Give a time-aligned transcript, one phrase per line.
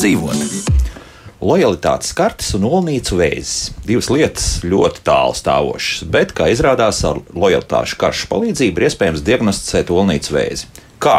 [0.00, 0.78] dzīvot.
[1.40, 3.70] Lojalitātes kartes un olnīcu vēzis.
[3.84, 9.92] Divas lietas ļoti tālu stāvošas, bet, kā izrādās, ar lojalitāšu karšu palīdzību ir iespējams diagnosticēt
[9.92, 10.68] olnīcu vēzi.
[11.00, 11.18] Kā?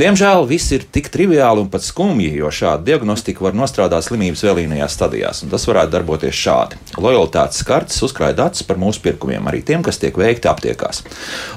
[0.00, 4.96] Diemžēl viss ir tik triviāli un pat skumji, jo šāda diagnostika var nostrādāt slimības vēlīnajās
[4.96, 6.78] stadijās, un tas varētu darboties šādi.
[6.96, 11.02] Lojalitātes kartes uzkrāja datus par mūsu pirkumiem, arī tiem, kas tiek veikti aptiekās.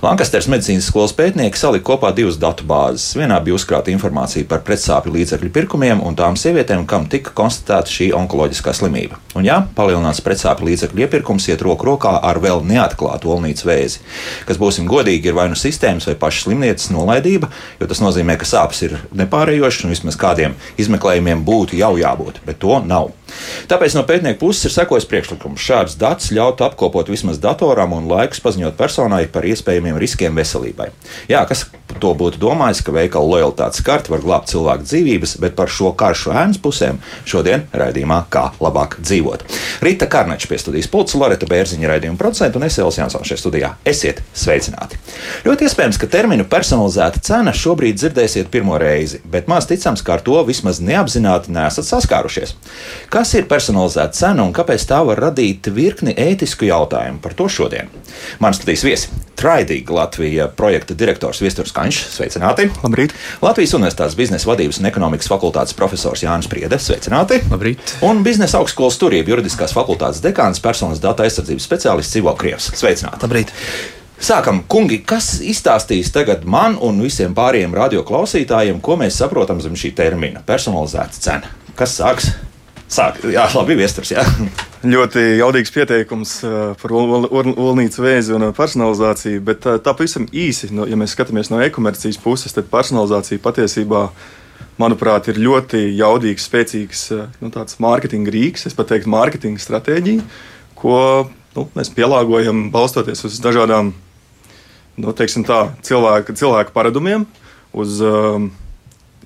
[0.03, 3.13] Lankasters medicīnas skolas pētnieki salika kopā divas datu bāzes.
[3.15, 8.09] Vienā bija uzkrāta informācija par pretsāpju līdzekļu pirkumiem un tām sievietēm, kam tika konstatēta šī
[8.19, 9.21] onkoloģiskā slimība.
[9.35, 14.03] Un jā, palielināts pretsāpju līdzekļu iepirkums iet roku rokā ar vēl neatklātu olnīcu vēzi,
[14.47, 17.49] kas, būsim godīgi, ir vai nu sistēmas vai pašas slimnīcas nolaidība,
[17.81, 22.41] jo tas nozīmē, nozīmē, ka sāpes ir nepārējošas un vismaz kādiem izmeklējumiem būtu jau jābūt,
[22.45, 23.11] bet to nav.
[23.69, 28.43] Tāpēc no pētnieku puses ir sekojis priekšlikums šādus datus ļaut apkopot vismaz datoram un laikus
[28.45, 30.91] paziņot personai par iespējamiem riskiem veselībai.
[31.31, 31.65] Jā, kas
[32.01, 36.33] to būtu domājis, ka veikala lojalitātes karte var glābt cilvēku dzīvības, bet par šo karšu
[36.35, 39.45] ēnas pusēm šodien raidījumā kā labāk dzīvot.
[39.85, 43.71] Rīta Karnača pie studijas pulca, Loreta Bērziņa raidījuma producenta un Esēls Jansons šajā studijā.
[43.87, 44.99] Esiet sveicināti!
[45.45, 50.25] Ļoti iespējams, ka terminu personalizēta cena šobrīd dzirdēsiet pirmo reizi, bet maz ticams, ka ar
[50.25, 52.55] to vismaz neapzināti nesat saskārušies.
[53.15, 57.21] Kas ir personalizēta cena un kāpēc tā var radīt virkni ētisku jautājumu?
[57.23, 57.87] Par to šodien.
[58.43, 61.99] Mans studijas viesi- Traidīga Latvija projekta direktors Viesturs Kaņš.
[62.11, 62.65] Sveicināti!
[62.83, 63.13] Labrīt!
[63.39, 66.75] Latvijas Universitātes biznesa vadības un ekonomikas fakultātes profesors Jānis Priede.
[66.75, 67.39] Sveicināti!
[67.47, 67.77] Labrīt!
[68.01, 72.73] Un biznesa augstskolas turība juridiskās fakultātes dekāns personas datu aizsardzības speciālists Ivo Krievs.
[72.75, 73.21] Sveicināti!
[73.23, 73.53] Labrīt!
[74.19, 79.93] Sākam, kungi, kas izstāstīs tagad man un visiem pārējiem radioklausītājiem, ko mēs saprotam zem šī
[79.95, 81.55] termina- personalizēta cena?
[81.75, 82.33] Kas sāks?
[82.85, 84.11] Sāk, jā, labi, viesturs.
[84.13, 84.23] Jā.
[84.85, 90.69] Ļoti jaudīgs pieteikums uh, par olnīcu vēzi un uh, personalizāciju, bet uh, tā pavisam īsi,
[90.75, 94.03] no, ja mēs skatāmies no e-komercijas puses, tad personalizācija patiesībā,
[94.77, 97.01] manuprāt, ir ļoti jaudīgs, spēcīgs
[97.41, 97.49] nu,
[97.81, 100.27] mārketinga rīks, es pat teiktu, mārketinga stratēģija,
[100.77, 100.99] ko
[101.55, 103.95] nu, mēs pielāgojam balstoties uz dažādām
[105.01, 107.25] nu, tā, cilvēku, cilvēku paradumiem,
[107.73, 108.51] uz um,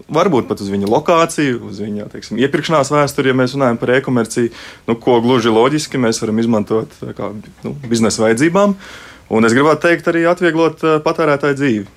[0.07, 4.51] varbūt pat uz viņa lokāciju, uz viņa teiksim, iepirkšanās vēsturi, ja mēs runājam par e-komerciju,
[4.89, 7.31] nu, ko gluži loģiski mēs varam izmantot kā
[7.65, 8.75] nu, biznesa vajadzībām.
[9.29, 11.87] Un es gribētu teikt, arī atvieglot uh, patērētāju dzīvi.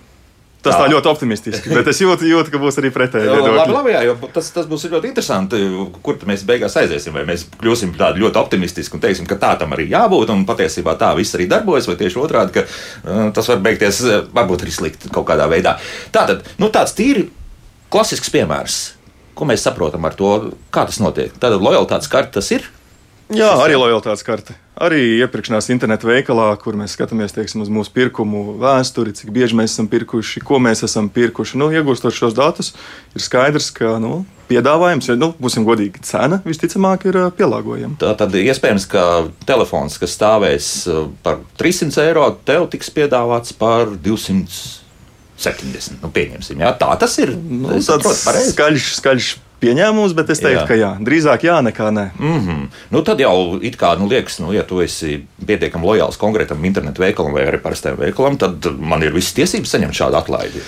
[0.62, 0.84] Tas tā.
[0.84, 3.26] tā ļoti optimistiski, bet es jūtu, jūtu ka būs arī pretēji.
[3.32, 5.58] Labi, labi, jā, tas, tas būs ļoti interesanti.
[6.06, 7.16] Kur mēs beigās aiziesim?
[7.18, 10.94] Vai mēs kļūsim tādi ļoti optimistiski un teiksim, ka tā tam arī jābūt, un patiesībā
[11.00, 15.10] tā viss arī darbojas, vai tieši otrādi, ka uh, tas var beigties varbūt arī slikti
[15.10, 15.74] kaut kādā veidā.
[16.14, 17.26] Tātad, nu, tāds tīri
[17.92, 18.76] Klasisks piemērs,
[19.36, 20.30] ko mēs saprotam ar to,
[20.72, 21.34] kā tas notiek.
[21.36, 22.64] Tātad lojalitātes karte tas ir.
[23.32, 24.56] Jā, arī lojalitātes karte.
[24.82, 29.74] Arī iepirkšanās internetu veikalā, kur mēs skatāmies teiksim, uz mūsu pirkumu vēsturi, cik bieži mēs
[29.76, 31.60] esam pirkuši, ko mēs esam pirkuši.
[31.60, 32.72] Nu, iegūstot šos datus,
[33.12, 38.00] ir skaidrs, ka nu, piedāvājums, ja nu, būsim godīgi, cena visticamāk ir pielāgojama.
[38.00, 39.06] Tā tad iespējams, ka
[39.48, 40.74] telefons, kas stāvēs
[41.24, 44.81] par 300 eiro, tev tiks piedāvāts par 200
[45.44, 46.02] 70.
[46.02, 47.34] Nu, pieņemsim, jā, tā tas ir.
[47.36, 49.32] Nu, ir skaļš, skaļš
[49.62, 50.66] pieņēmums, bet es teiktu, jā.
[50.68, 52.06] ka jā, drīzāk jā, nekā nē.
[52.18, 52.62] Mm -hmm.
[52.94, 57.04] nu, tad jau it kā nu, liekas, nu, ja tu esi pietiekami lojāls konkrētam internetu
[57.04, 60.64] veikalam vai arī parastajam veikalam, tad man ir visas tiesības saņemt šādu atlaidi.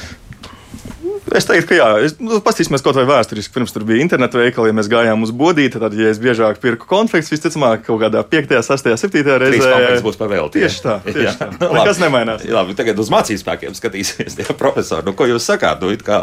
[1.34, 3.52] Es teiktu, ka jā, es, nu, paskatīsimies kaut vai vēsturiski.
[3.56, 6.86] Pirms tur bija internetu veikali, ja mēs gājām uz bodīti, tad, ja es biežāk pirku
[6.90, 9.72] konfekts, visticamāk, kaut kādā 5, 6, 7 reizē.
[9.88, 10.62] Tas būs pavēlti.
[10.62, 11.34] Tieši tā, tieši jā.
[11.40, 11.50] tā.
[11.78, 12.46] Nekas nemainās.
[12.46, 15.08] Labi, tagad uz mācību spēkiem skatīsimies, tie profesori.
[15.08, 15.82] Nu, ko jūs sakāt?
[15.82, 16.22] Nu, kā,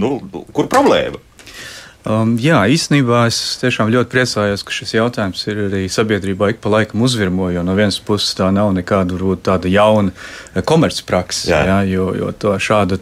[0.00, 0.16] nu,
[0.56, 1.20] kur problēma?
[2.06, 6.70] Um, jā, īstenībā es tiešām ļoti priecājos, ka šis jautājums ir arī sabiedrībā ik pa
[6.70, 11.64] laikam uzvirmo, jo no vienas puses tā nav nekāda tāda jauna eh, komercprakse, jā.
[11.66, 13.00] Jā, jo, jo to šādu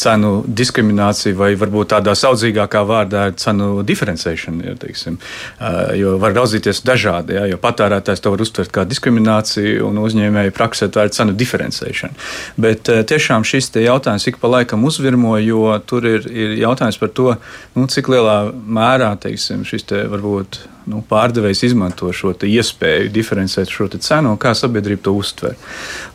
[0.00, 6.32] cenu diskrimināciju vai varbūt tādā saudzīgākā vārdā ir cenu diferencēšana, ja, teiksim, uh, jo var
[6.38, 11.12] raudzīties dažādi, jā, jo patērētājs to var uztvert kā diskrimināciju un uzņēmēju praksē tā ir
[11.12, 12.16] cenu diferencēšana.
[12.56, 17.12] Bet uh, tiešām šis jautājums ik pa laikam uzvirmo, jo tur ir, ir jautājums par
[17.12, 17.30] to,
[17.76, 23.88] nu, cik lielā mērā teiksim, šis te varbūt nu, pārdevējs izmanto šo iespēju diferencēt šo
[23.94, 25.56] cenu un kā sabiedrība to uztver.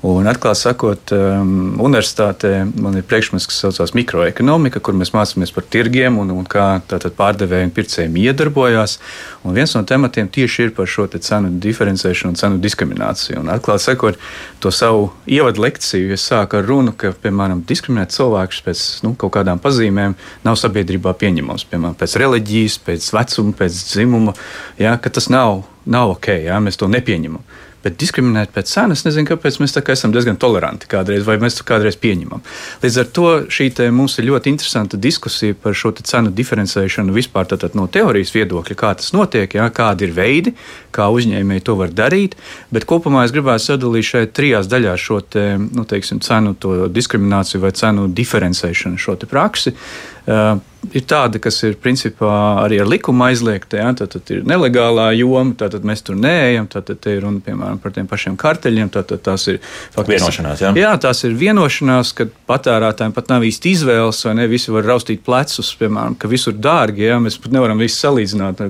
[0.04, 1.54] Un, atklāti sakot, um,
[1.84, 6.68] universitātē man ir priekšmets, kas saucās mikroekonomika, kur mēs mācāmies par tirgiem un, un kā
[6.90, 8.98] pārdevēji un pircēji iedarbojās.
[9.44, 13.42] Un viens no tematiem tieši ir par šo cenu diferencēšanu un cenu diskrimināciju.
[13.42, 14.20] Un, atklāti sakot,
[14.64, 19.36] to savu ievadu lekciju es sāku ar runu, ka, piemēram, diskriminēt cilvēkus pēc nu, kaut
[19.38, 20.16] kādām pazīmēm
[20.46, 21.68] nav sabiedrībā pieņemams.
[21.72, 24.36] Piemēram, pēc reliģijas, pēc vecuma, pēc dzimuma
[24.82, 27.44] ja, ka tas nav, nav ok, ja, mēs to nepieņemam.
[27.84, 31.98] Bet diskriminēt pēc cenas, nezinu, kāpēc mēs esam diezgan toleranti kādreiz, vai mēs to kādreiz
[32.00, 32.40] pieņemam.
[32.84, 37.90] Līdz ar to šī mums ir ļoti interesanta diskusija par šo cenu diferencēšanu vispār no
[37.92, 40.56] teorijas viedokļa, kā tas notiek, jā, kādi ir veidi,
[40.96, 42.40] kā uzņēmēji to var darīt.
[42.72, 46.56] Bet kopumā es gribētu sadalīt šeit trijās daļās šo te, nu, teiksim, cenu
[46.88, 49.76] diskrimināciju vai cenu diferencēšanu, šo praksi.
[50.24, 50.56] Uh,
[50.92, 52.32] ir tāda, kas ir principā
[52.64, 53.80] arī ar likumu aizliegta.
[53.80, 53.92] Ja?
[53.98, 56.68] Tad, tad ir nelegālā joma, tad, mēs tur neejam.
[56.72, 58.92] Tad, ir runa piemēram par tiem pašiem karteļiem.
[58.94, 60.64] Tad, tad tās ir faktiski vienošanās.
[60.66, 60.74] Ja?
[60.78, 64.48] Jā, tās ir vienošanās, kad patērētājiem pat nav īsti izvēles, vai ne?
[64.52, 67.08] Visi var raustīt plecus, piemēram, ka visur dārgi.
[67.08, 67.20] Ja?
[67.24, 68.64] Mēs pat nevaram visu salīdzināt.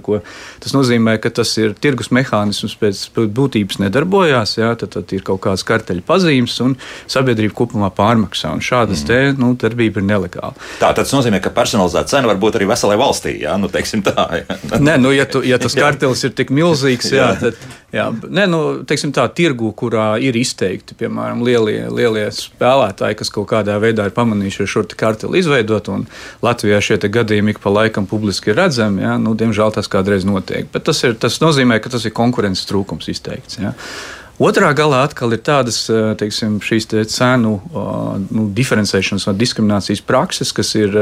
[0.63, 4.57] Tas nozīmē, ka tas ir tirgus mehānisms pēc būtības nedarbojās.
[4.61, 4.73] Ja?
[4.79, 6.77] Tad, tad ir kaut kādas karteļa pazīmes un
[7.09, 8.53] sabiedrība kopumā pārmaksā.
[8.53, 9.09] Un šādas mm.
[9.09, 10.53] te, nu, darbība ir nelegāla.
[10.81, 13.37] Tā tas nozīmē, ka personalizēta tā cena var būt arī veselai valstī.
[13.43, 14.57] Jā, nu, tā, jā.
[14.79, 17.59] Nē, nu, ja, tu, ja tas kartelis ir tik milzīgs, jā, tad
[17.95, 23.77] jā, nē, nu, tā tirgu, kurā ir izteikti piemēram lielie, lielie spēlētāji, kas kaut kādā
[23.81, 26.07] veidā ir pamanījuši šo karteli izveidot, un
[26.43, 29.03] Latvijā šie gadījumi ik pa laikam publiski ir redzami.
[29.05, 30.67] Jā, nu, diemžēl tas kādreiz notiek.
[30.73, 33.59] Bet tas, ir, tas nozīmē, ka tas ir konkurences trūkums izteikts.
[33.61, 33.73] Jā.
[34.43, 35.85] Otrā galā atkal ir tādas
[36.19, 36.57] teiksim,
[36.89, 37.53] te cenu
[38.27, 40.97] nu, diferencēšanas vai diskriminācijas prakses, kas ir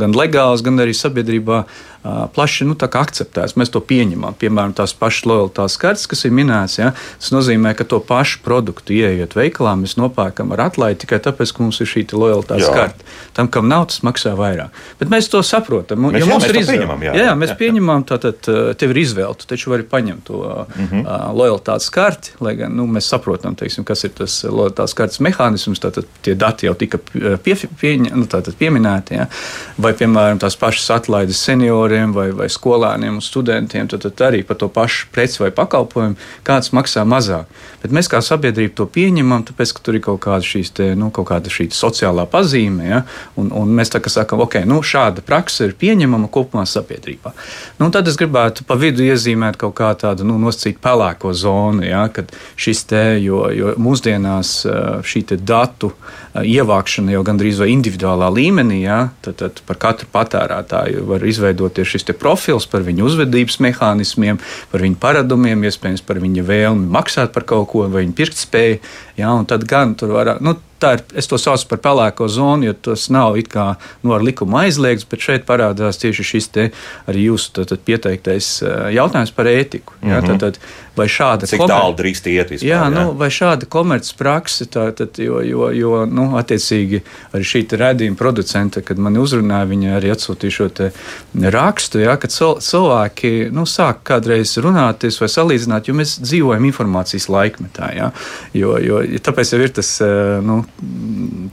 [0.00, 1.64] gan legālas, gan arī sabiedrībā
[2.34, 3.56] plaši nu, akceptēts.
[3.60, 4.34] Mēs to pieņemam.
[4.40, 8.96] Piemēram, tās pašas lojalitātes kartes, kas ir minētas, ja, tas nozīmē, ka to pašu produktu
[8.96, 13.04] ienākot veikalā, mēs nopērkam ar atlaidi tikai tāpēc, ka mums ir šī lojalitātes karte.
[13.36, 14.72] Tam, kam nav, tas maksā vairāk.
[15.00, 16.06] Bet mēs to saprotam.
[16.06, 16.96] Mēs, ja jā, mēs ir izvēle.
[17.04, 18.48] Jā, jā, jā, mēs jā, pieņemam, tātad
[18.80, 19.36] tev ir izvēle.
[19.38, 21.36] Tu taču vari paņemt to mm -hmm.
[21.36, 25.84] lojalitātes karti, lai gan nu, mēs saprotam, teiksim, kas ir tas lojalitātes kartes mehānisms.
[25.84, 28.26] Tātad tie dati jau tika pie, pie, nu,
[28.60, 29.20] pieminēti.
[29.20, 29.28] Ja.
[29.80, 34.42] Vai, piemēram, tās pašas atlaides seniori senioriem vai, vai skolēniem un studentiem, tad, tad arī
[34.46, 36.16] par to pašu preci vai pakalpojumu
[36.46, 37.46] kāds maksā mazāk.
[37.82, 40.44] Bet mēs kā sabiedrība to pieņemam, tāpēc, ka tur ir kaut kāda,
[40.74, 42.86] te, nu, kaut kāda šī sociālā pazīme.
[42.88, 43.02] Ja?
[43.36, 47.32] Un, un mēs tā kā sakām, ok, nu, šāda praksa ir pieņemama kopumā sabiedrībā.
[47.80, 52.06] Nu, tad es gribētu pa vidu iezīmēt kaut kā tādu nu, nosacītu pelēko zonu, ja?
[52.12, 54.52] kad šis te, jo, jo mūsdienās
[55.06, 55.92] šī datu
[56.36, 59.00] ievākšana jau gandrīz vai individuālā līmenī, ja?
[59.24, 64.40] tad, tad par katru patērētāju var izveidot ir šis profils par viņu uzvedības mehānismiem,
[64.72, 68.82] par viņu paradumiem, iespējams par viņa vēlmi maksāt par kaut ko, vai viņa pirktspēju.
[69.20, 70.36] Ja, tad gan tur var.
[70.40, 73.66] Nu, tā ir, es to saucu par pelēko zonu, jo tas nav it kā
[74.04, 76.66] nu, ar likumu aizliegts, bet šeit parādās tieši šis te
[77.10, 78.52] arī jūsu tātad, pieteiktais
[78.94, 79.96] jautājums par ētiku.
[80.00, 80.14] Mm -hmm.
[80.14, 80.58] jā, tātad,
[81.00, 81.72] vai šāda Cik komer...
[81.74, 82.68] tālu drīkst iet vispār?
[82.68, 82.90] Jā, jā?
[82.94, 84.68] Nu, vai šāda komercprakse,
[85.24, 87.02] jo, jo, jo nu, attiecīgi
[87.34, 90.68] arī šī redzījuma producente, kad mani uzrunāja, viņa arī atsūtīja šo
[91.54, 97.90] rakstu, jā, kad cilvēki nu, sāk kādreiz runāties vai salīdzināt, jo mēs dzīvojam informācijas laikmetā.
[97.96, 98.10] Jā,
[98.56, 99.94] jo, jo, tāpēc jau ir tas
[100.44, 100.60] nu,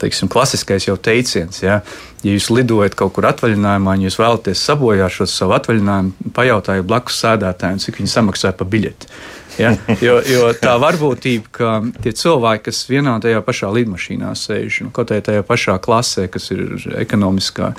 [0.01, 1.61] teiksim, klasiskais jau teiciens.
[1.63, 1.81] Ja,
[2.25, 7.19] ja jūs lidojat kaut kur atvaļinājumā, un jūs vēlaties sabojāt šo savu atvaļinājumu, pajautājiet blakus
[7.23, 9.11] sēdētājiem, cik viņi samaksāja par biļeti.
[9.57, 9.73] Ja?
[10.07, 11.69] Jo, jo tā varbūtība, ka
[12.03, 16.51] tie cilvēki, kas vienā tajā pašā lidmašīnā sēž, nu, kaut arī tajā pašā klasē, kas
[16.53, 16.61] ir
[17.01, 17.71] ekonomiskā,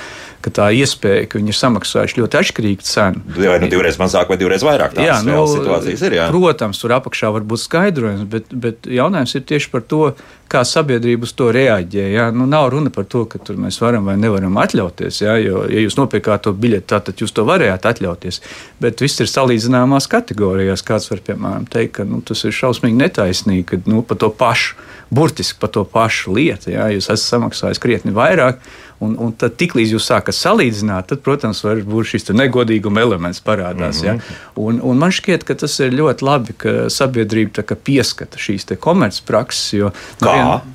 [0.44, 3.22] ka tā iespēja, ka viņi ir samaksājuši ļoti atšķirīgu cenu.
[3.38, 4.98] Vai nu divreiz mazāk, vai divreiz vairāk.
[5.02, 6.18] Jā, nu, situācijas ir.
[6.18, 6.28] Jā.
[6.34, 10.02] Protams, tur apakšā var būt skaidrojums, bet, bet jautājums ir tieši par to,
[10.50, 12.04] kā sabiedrība uz to reaģē.
[12.12, 12.28] Ja?
[12.34, 15.22] Nu, nav runa par to, ka mēs varam vai nevaram atļauties.
[15.24, 18.40] Ja, jo, ja jūs nopirkāt to biļeti, tad jūs to varējāt atļauties.
[18.82, 20.84] Bet viss ir salīdzināmās kategorijās.
[20.86, 24.76] Kāds var, piemēram, teikt, ka nu, tas ir šausmīgi netaisnīgi, ka nu, par to pašu,
[25.10, 28.60] burtiski par to pašu lietu, ja, jūs esat samaksājis krietni vairāk.
[28.98, 34.02] Un, un tad, tiklīdz jūs sākat salīdzināt, tad, protams, var būt šis negodīguma elements parādās.
[34.02, 34.30] Mm -hmm.
[34.30, 34.38] ja?
[34.56, 39.92] un, un man šķiet, ka tas ir ļoti labi, ka sabiedrība pieskata šīs komercprakses.
[40.18, 40.34] Kā?
[40.34, 40.74] Vien,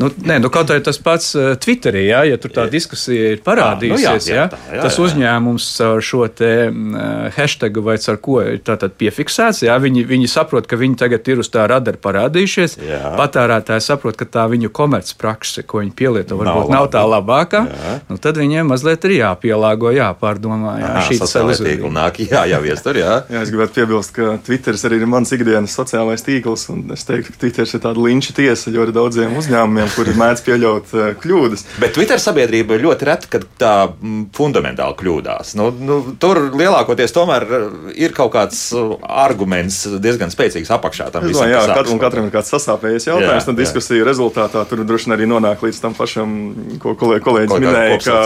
[0.00, 3.42] Nu, nē, nu, kaut arī tas pats uh, Twitterī, ja, ja tur tā diskusija ir
[3.44, 5.04] parādījusies, jā, nu, jā, jā, tā, jā, tas jā.
[5.04, 8.62] uzņēmums ar šo te uh, hashtagu vai ar ko ir
[8.98, 9.62] piefiksēts.
[9.66, 12.78] Jā, viņi, viņi saprot, ka viņi tagad ir uz tā radara parādījušies.
[12.88, 13.12] Jā.
[13.20, 17.62] Patērētāji saprot, ka tā viņu komercprakse, ko viņi pielieto, varbūt nav, nav tā labākā.
[18.08, 20.78] Nu, tad viņiem mazliet ir jāpielāgo, jāpārdomā.
[20.80, 23.00] Jā, šī ir nāk, jā, jāvies tur.
[23.02, 23.20] Jā.
[23.28, 27.34] jā, es gribētu piebilst, ka Twitters arī ir mans ikdienas sociālais tīkls, un es teiktu,
[27.34, 31.64] ka Twitters ir tāda linča tiesa ļoti daudziem uzņēmumiem uzņēmumiem, kuri mēdz pieļaut uh, kļūdas.
[31.82, 35.54] Bet Twitter sabiedrība ir ļoti reta, kad tā mm, fundamentāli kļūdās.
[35.58, 37.66] Nu, nu, tur lielākoties tomēr eh,
[38.06, 41.48] ir kaut kāds eh, arguments diezgan spēcīgs apakšā tam visam.
[41.50, 45.64] Jā, katram, katram ir kāds sasāpējies jautājums, un diskusija rezultātā tur droši vien arī nonāk
[45.66, 46.36] līdz tam pašam,
[46.82, 48.18] ko kolēģis kolēģi minēja, ka,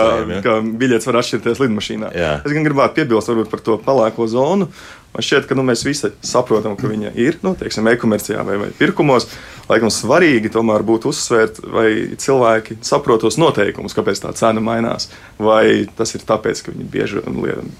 [0.44, 2.12] ka biļets var atšķirties lidmašīnā.
[2.16, 2.32] Jā.
[2.42, 4.70] Es gan gribētu piebilst par to palēko zonu.
[5.16, 9.24] Man šķiet, ka nu, mēs visi saprotam, ka viņa ir nu, e-komercijā vai, vai pirkumos.
[9.66, 11.88] Laikam svarīgi tomēr būtu uzsvērt, vai
[12.20, 15.08] cilvēki saprot tos noteikumus, kāpēc tā cena mainās.
[15.40, 17.22] Vai tas ir tāpēc, ka viņi bieži,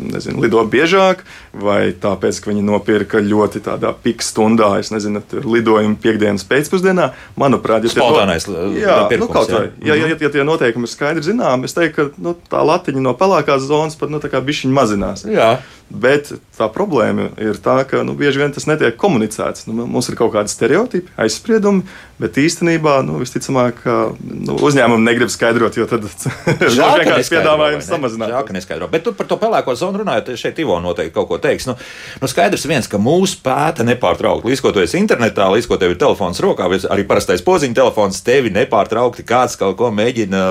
[0.00, 6.00] nezinu, lido biežāk, vai tāpēc, ka viņi nopirka ļoti tādā pika stundā, es nezinu, lidojumu
[6.02, 7.12] piekdienas pēcpusdienā.
[7.38, 9.64] Manuprāt, ja Spontānais, no, jā, pirkums, nu, kaut vai.
[9.84, 13.04] Ja, ja, ja, ja tie noteikumi ir skaidri zināmi, es teiktu, ka nu, tā latiņa
[13.04, 15.28] no pelēkās zonas pat nu, bišķiņa mazinās.
[15.28, 15.58] Jā.
[15.86, 19.66] Bet tā problēma ir tā, ka nu, bieži vien tas netiek komunicēts.
[19.68, 21.84] Nu, mums ir kaut kādi stereotipi, aizspriedumi,
[22.20, 26.06] bet īstenībā nu, visticamāk nu, uzņēmumi negrib skaidrot, jo tad
[26.48, 28.32] vienkārši piedāvājums samazinās.
[28.34, 28.90] Jā, ka neskaidro.
[28.92, 31.68] Bet par to pelēko zonu runājot, šeit Ivo noteikti kaut ko teiks.
[31.70, 31.76] Nu,
[32.22, 34.50] nu skaidrs viens, ka mūsu pēta nepārtraukti.
[34.50, 38.22] Līdz ko tu esi internetā, līdz ko tev ir telefons rokā, arī parastais podziņa telefons,
[38.26, 40.46] tevi nepārtraukti kāds kaut ko mēģina,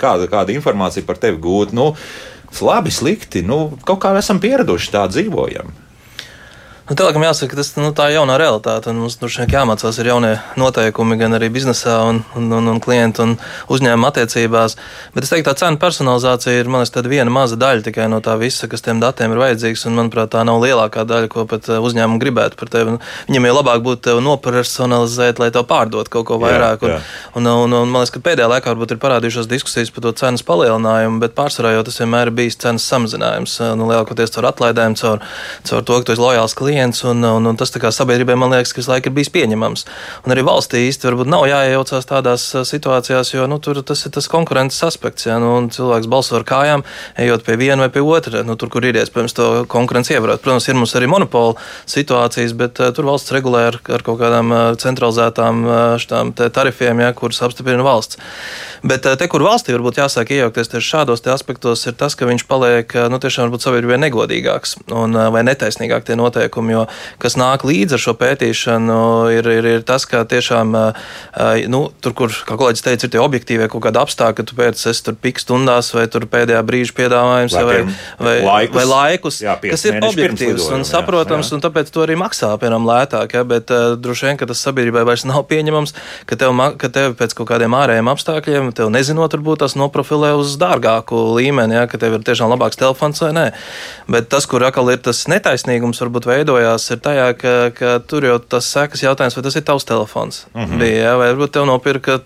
[0.00, 1.74] kāda, kāda informācija par tevi gūt.
[1.76, 1.92] Nu,
[2.62, 3.42] labi, slikti.
[3.42, 5.72] Nu, kaut kā esam pieraduši tā dzīvojam.
[6.84, 8.92] Nu, Telekom jāsaka, tas nu, tā ir jaunā realitāte.
[8.92, 13.22] Mums tur šeit jāmācās ir jaunie noteikumi gan arī biznesā, un, un, un, un klientu
[13.24, 13.30] un
[13.72, 14.74] uzņēmuma attiecībās.
[15.14, 18.68] Bet es teiktu, tā cenu personalizācija ir liekas, viena maza daļa tikai no tā visa,
[18.68, 19.86] kas tiem datiem ir vajadzīgs.
[19.88, 22.98] Un, manuprāt, tā nav lielākā daļa, ko pat eh, uzņēmumi gribētu par tevi.
[23.30, 26.84] Viņam jau labāk būtu tevi nopersonalizēt, lai tev pārdot kaut ko vairāk.
[26.84, 27.00] Jā, jā.
[27.32, 30.12] Un, un, un, un man liekas, ka pēdējā laikā varbūt ir parādījušās diskusijas par to
[30.20, 33.56] cenas palielinājumu, bet pārsvarā jau tas vienmēr ir bijis cenas samazinājums.
[33.72, 35.24] Nu, lielākoties caur atlaidēm, caur,
[35.64, 38.72] caur to, ka tu esi lojāls klients klients, un, un, un tas sabiedrībai man liekas,
[38.74, 39.84] ka visu laiku ir bijis pieņemams.
[40.26, 44.28] Un arī valstī īsti varbūt nav jāiejaucās tādās situācijās, jo nu, tur tas ir tas
[44.30, 45.28] konkurences aspekts.
[45.28, 46.84] Ja, nu, cilvēks balso ar kājām,
[47.20, 50.42] ejot pie viena vai pie otra, nu, tur, kur ir iespējams to konkurenci ievērot.
[50.42, 51.54] Protams, ir mums arī monopola
[51.90, 57.14] situācijas, bet uh, tur valsts regulē ar, ar kaut kādām uh, centralizētām uh, tarifiem, ja,
[57.16, 58.18] kuras apstiprina valsts.
[58.84, 62.46] Bet uh, te, kur valstī varbūt jāsāk iejaukties tieši šādos aspektos, ir tas, ka viņš
[62.50, 66.86] paliek nu, tiešām sabiedrībai negodīgāks un, vai netaisnīgāk tie noteikumi pētījumu, jo
[67.18, 68.98] kas nāk līdzi ar šo pētīšanu,
[69.32, 70.74] ir, ir, ir tas, ka tiešām
[71.68, 74.80] nu, tur, kur, kā kolēģis teica, ir tie objektīvie kaut kādi apstākļi, ka tu pēc
[74.84, 77.78] tam tur pik stundās vai tur pēdējā brīža piedāvājums vai,
[78.18, 81.58] vai, laikus, vai laikus, jā, kas ir objektīvs un saprotams, jā, jā.
[81.58, 83.34] un tāpēc to arī maksā, piemēram, lētāk.
[83.34, 85.94] Ja, bet uh, droši vien, ka tas sabiedrībai vairs nav pieņemams,
[86.28, 90.54] ka tev, ka tev pēc kaut kādiem ārējiem apstākļiem, tev nezinot, varbūt tas noprofilē uz
[90.60, 93.46] dārgāku līmeni, ja, ka tev ir tiešām labāks telefons vai nē.
[94.10, 98.26] Bet tas, kur atkal ir tas netaisnīgums, varbūt veido veidojās, ir tajā, ka, ka tur
[98.26, 100.46] jau tas sekas jautājums, vai tas ir tavs telefons.
[100.54, 100.78] Mm -hmm.
[100.78, 102.18] Bija, ja, vai varbūt tev nopirka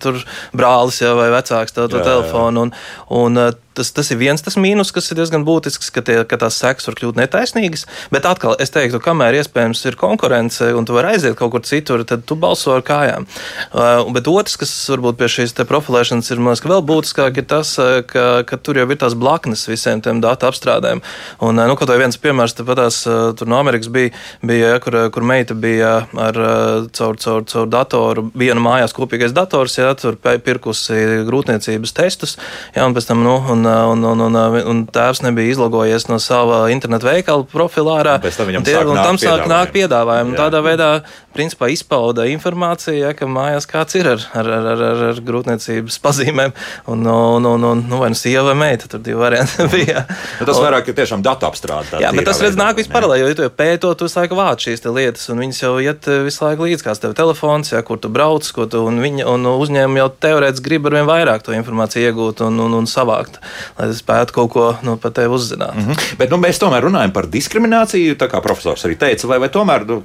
[0.52, 2.62] brālis ja, vai vecāks tev to telefonu.
[2.62, 2.72] Un,
[3.08, 3.38] un,
[3.78, 6.88] tas, tas ir viens tas mīnus, kas ir diezgan būtisks, ka, tie, ka tās sekas
[6.88, 7.86] var kļūt netaisnīgas.
[8.14, 12.04] Bet atkal, es teiktu, kamēr iespējams ir konkurence un tu vari aiziet kaut kur citur,
[12.08, 13.28] tad tu balso ar kājām.
[13.72, 18.00] Uh, bet otrs, kas varbūt pie šīs profilēšanas ir liekas, vēl būtiskāk, ir tas, uh,
[18.06, 21.02] ka, ka tur jau ir tās blaknes visiem tiem datu apstrādēm.
[21.44, 24.82] Un, uh, nu, kaut vai viens piemērs, patās, uh, tur no Amerikas bija, bija ja,
[24.82, 26.38] kur, kur meita bija ar
[26.94, 32.36] caur, caur, caur datoru, viena mājās kopīgais dators, ja, tur pirkusi grūtniecības testus,
[32.74, 34.38] ja, un pēc tam, nu, un, un, un, un,
[34.72, 38.00] un tēvs nebija izlogojies no sava internetu veikala profilā.
[38.18, 40.36] Un, tie, un tam sāk nākt piedāvājumi.
[40.38, 40.90] Tādā veidā
[41.38, 46.54] principā izpauda informācija, ja, ka mājās kāds ir ar, ar, ar, ar, ar grūtniecības pazīmēm.
[46.90, 50.04] Un, un, un, un nu, vai nu sieva vai meita, tur divi varianti bija.
[50.40, 52.00] Nu, tas vairāk ir tiešām datu apstrāde.
[52.02, 55.28] Jā, bet tas redz nāk vispār, jo tu pētot, tu visu laiku vāc šīs lietas,
[55.32, 58.46] un viņas jau iet eh, visu laiku līdz, kāds tev telefons, ja, kur tu brauc,
[58.54, 62.42] ko tu, un, viņa, un uzņēmumi jau teorētiski grib ar vien vairāk to informāciju iegūt
[62.48, 63.38] un, un, un savākt
[63.78, 65.74] lai spētu kaut ko nu, par tevi uzzināt.
[65.74, 66.16] Mm -hmm.
[66.18, 69.86] Bet nu, mēs tomēr runājam par diskrimināciju, tā kā profesors arī teica, vai, vai tomēr
[69.86, 70.02] nu,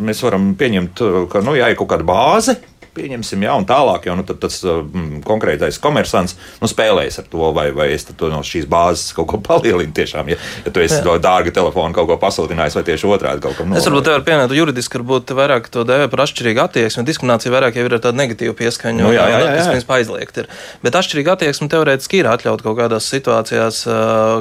[0.00, 2.56] mēs varam pieņemt, ka nu, jā, ir kaut kāda bāze,
[2.96, 7.68] pieņemsim, jā, un tālāk jau nu, tas mm, konkrētais komersants nu, spēlējas ar to, vai,
[7.74, 9.92] vai es to no šīs bāzes kaut ko palielinu.
[9.96, 13.58] Tiešām, ja, ja tu esi to dārga telefonu kaut ko pasūtinājis, vai tieši otrādi kaut
[13.58, 13.78] kam no.
[13.80, 17.06] Es varbūt te varu pieminēt, juridiski varbūt vairāk to dēvē par atšķirīgu attieksmi.
[17.08, 19.66] Diskriminācija vairāk jau ir ar tādu negatīvu pieskaņu, nu, jā, jā, jā, jā.
[19.76, 20.50] kas aizliegt ir.
[20.84, 23.82] Bet atšķirīga attieksme teorētiski ir atļaut kaut kādās situācijās,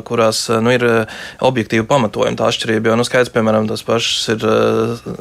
[0.07, 0.87] kurās nu, ir
[1.43, 2.91] objektīvi pamatojumi tā atšķirība.
[2.91, 4.45] Jo, nu, skaidrs, piemēram, tas pašs ir,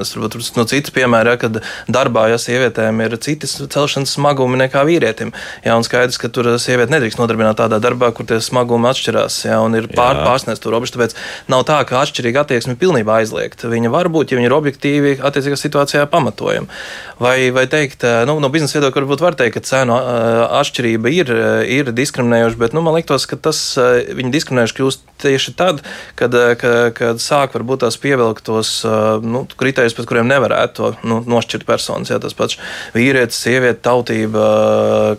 [0.01, 1.61] es varbūt no citas piemēra, ja, kad
[1.91, 5.33] darbā, ja sievietēm ir citas celšanas smagumi nekā vīrietim.
[5.65, 9.41] Jā, un skaidrs, ka tur sieviete nedrīkst nodarbināt tādā darbā, kur tie smagumi atšķirās.
[9.49, 10.97] Jā, un ir pār, pārsniegts to robežu.
[10.97, 11.17] Tāpēc
[11.53, 13.71] nav tā, ka atšķirīga attieksme pilnībā aizliegta.
[13.73, 16.71] Viņa var būt, ja viņa ir objektīvi attiecīgā situācijā pamatojama.
[17.21, 19.97] Vai, vai teikt, nu, no biznesa viedokļa varbūt var teikt, ka cenu
[20.61, 21.33] atšķirība ir,
[21.69, 25.83] ir diskriminējoša, bet nu, man liekas, ka tas viņa diskriminējoši kļūst tieši tad,
[26.15, 28.71] kad, kad, kad sāk varbūt tās pievilkt tos
[29.21, 32.12] nu, kritērijus, pēc kuriem nevarētu nu, nošķirt personas.
[32.12, 32.57] Jā, tas pats
[32.95, 34.45] vīri vīrietis, sieviete, tautība,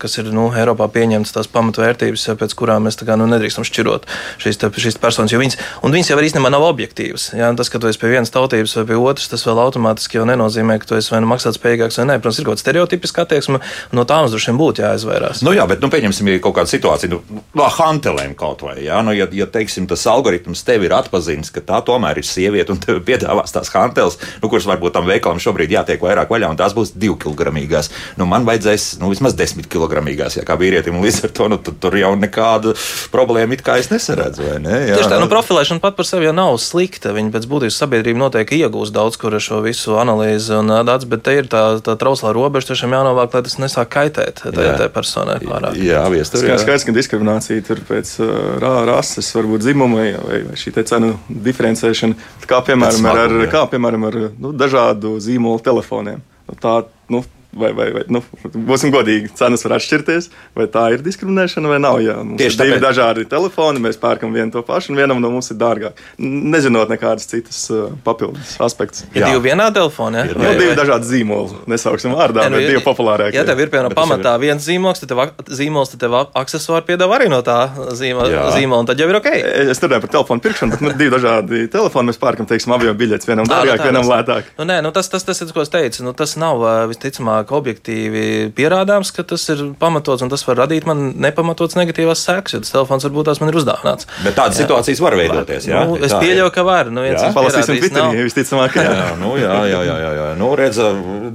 [0.01, 4.07] kas ir nu, Eiropā pieņemtas tās pamatvērtības, pēc kurām mēs kā, nu, nedrīkstam šķirot
[4.41, 5.33] šīs, te, šīs personas.
[5.41, 7.31] Viņas, un viņas jau īstenībā nav objektīvas.
[7.37, 7.51] Ja?
[7.57, 10.77] Tas, ka tu esi pie vienas tautības vai pie otras, tas vēl automātiski jau nenozīmē,
[10.81, 12.19] ka tu esi vai nu maksātspējīgāks vai nē.
[12.21, 13.61] Protams, ir kaut kāda stereotipiska attieksme,
[13.95, 15.43] no tā mums droši vien būtu jāizvairās.
[15.45, 18.77] Nu, jā, bet nu, pieņemsim, ja kaut kāda situācija, nu, no hantelēm kaut vai.
[18.85, 19.01] Ja?
[19.05, 22.81] Nu, ja, ja teiksim, tas algoritms tev ir atpazīstams, ka tā tomēr ir sieviete un
[22.81, 26.75] tev piedāvās tās hanteles, nu, kuras varbūt tam veikalam šobrīd jātiek vairāk vaļā, un tās
[26.77, 27.80] būs divkilogramīgās.
[28.19, 31.97] Nu, man vajadzēs nu, vismaz desmit kilogramīgās, ja kā vīrietim, līdz ar to nu, tur
[31.97, 32.75] jau nekāda
[33.13, 34.47] problēma it kā es nesaredzu.
[34.61, 34.77] Ne?
[34.91, 37.15] Jā, Tieši tā, nu, profilēšana pat par sevi jau nav slikta.
[37.15, 41.25] Viņa pēc būtības sabiedrība noteikti iegūs daudz kur ar šo visu analīzi un dats, bet
[41.25, 45.39] te ir tā, tā trauslā robeža, tiešām jānovāk, lai tas nesāk kaitēt tajā tā personai
[45.43, 45.77] pārāk.
[45.81, 46.59] Jā, viestur, jā.
[46.61, 48.13] Skaidrs, ka diskriminācija tur pēc
[48.61, 54.07] rā, rases, varbūt dzimuma vai, vai šī cenu diferencēšana, kā piemēram ar, ar, kā, piemēram,
[54.09, 56.21] ar nu, dažādu zīmolu telefoniem.
[56.47, 56.81] Nu, tā,
[57.13, 57.23] nu,
[57.53, 58.21] vai, vai, vai nu,
[58.55, 61.99] būsim godīgi, cenas var atšķirties, vai tā ir diskriminēšana vai nav.
[62.03, 62.85] Jā, mums Tieši ir divi tāpēc...
[62.85, 65.99] dažādi telefoni, mēs pērkam vienu to pašu, un vienam no mums ir dārgāk.
[66.17, 69.05] Nezinot nekādas citas uh, papildus aspektus.
[69.11, 70.25] Ir divi vienādi telefoni, ja?
[70.31, 71.61] ir, nu, divi dažādi zīmoli.
[71.71, 73.37] Nesauksim vārdā, bet divi populārākie.
[73.39, 77.29] Ja tev ir piemēram pamatā viens zīmols, tad tev, zīmols, tad tev aksesuāri piedāvā arī
[77.31, 77.59] no tā
[77.97, 79.29] zīmola, zīmola un tad jau ir ok.
[79.71, 83.29] Es runāju par telefonu pirkšanu, bet nu, divi dažādi telefoni mēs pērkam, teiksim, avio biļetes,
[83.29, 84.51] vienam nu dārgāk, vienam lētāk.
[84.59, 87.51] Nu, nē, nu, tas, tas, tas, tas, ko es teicu, nu, tas nav visticamāk mazāk
[87.55, 92.61] objektīvi pierādāms, ka tas ir pamatots un tas var radīt man nepamatots negatīvās sekas, jo
[92.61, 94.07] tas telefons varbūt tās man ir uzdāvināts.
[94.23, 94.65] Bet tādas jā.
[94.65, 95.67] situācijas var veidoties.
[95.67, 96.91] Jā, nu, es pieļauju, ka var.
[96.91, 98.77] Nu, jā, palasīsim Twitterī, visticamāk.
[98.77, 100.27] Jā, jā, nu, jā, jā, jā, jā, jā.
[100.39, 100.81] Nu, redz,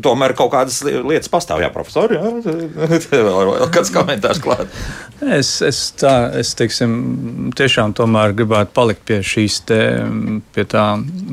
[0.05, 2.19] tomēr kaut kādas lietas pastāv, jā, profesori.
[2.19, 2.33] Jā,
[3.11, 4.71] vēl kāds komentārs klāt.
[5.17, 9.81] Es, es, tā, es teiksim, tiešām tomēr gribētu palikt pie šīs te,
[10.53, 10.85] pie tā,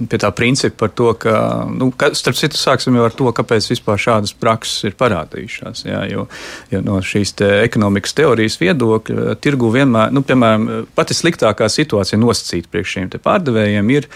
[0.09, 1.35] pie tā principa par to, ka,
[1.67, 5.85] nu, ka starp citu, sāksim jau ar to, kāpēc vispār šādas prakses ir parādījušās.
[5.87, 6.27] Jā, jo,
[6.71, 12.71] jo no šīs te ekonomikas teorijas viedokļa tirgu vienmēr, nu, piemēram, pati sliktākā situācija nosacīta
[12.73, 14.09] priekš šiem pārdevējiem ir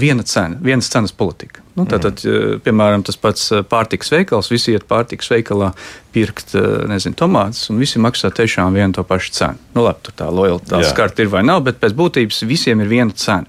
[0.00, 1.64] viena cena, vienas cenas politika.
[1.78, 2.60] Nu, tātad, mm.
[2.66, 5.70] piemēram, tas pats pārtiks veikals, visi iet pārtiks veikalā
[6.14, 6.54] pirkt
[6.88, 9.62] nezinu, tomātus, un visi maksā tiešām vienu to pašu cenu.
[9.76, 13.14] Nu, labi, tur tā lojalitātes karta ir vai nav, bet pēc būtības visiem ir viena
[13.14, 13.46] cena.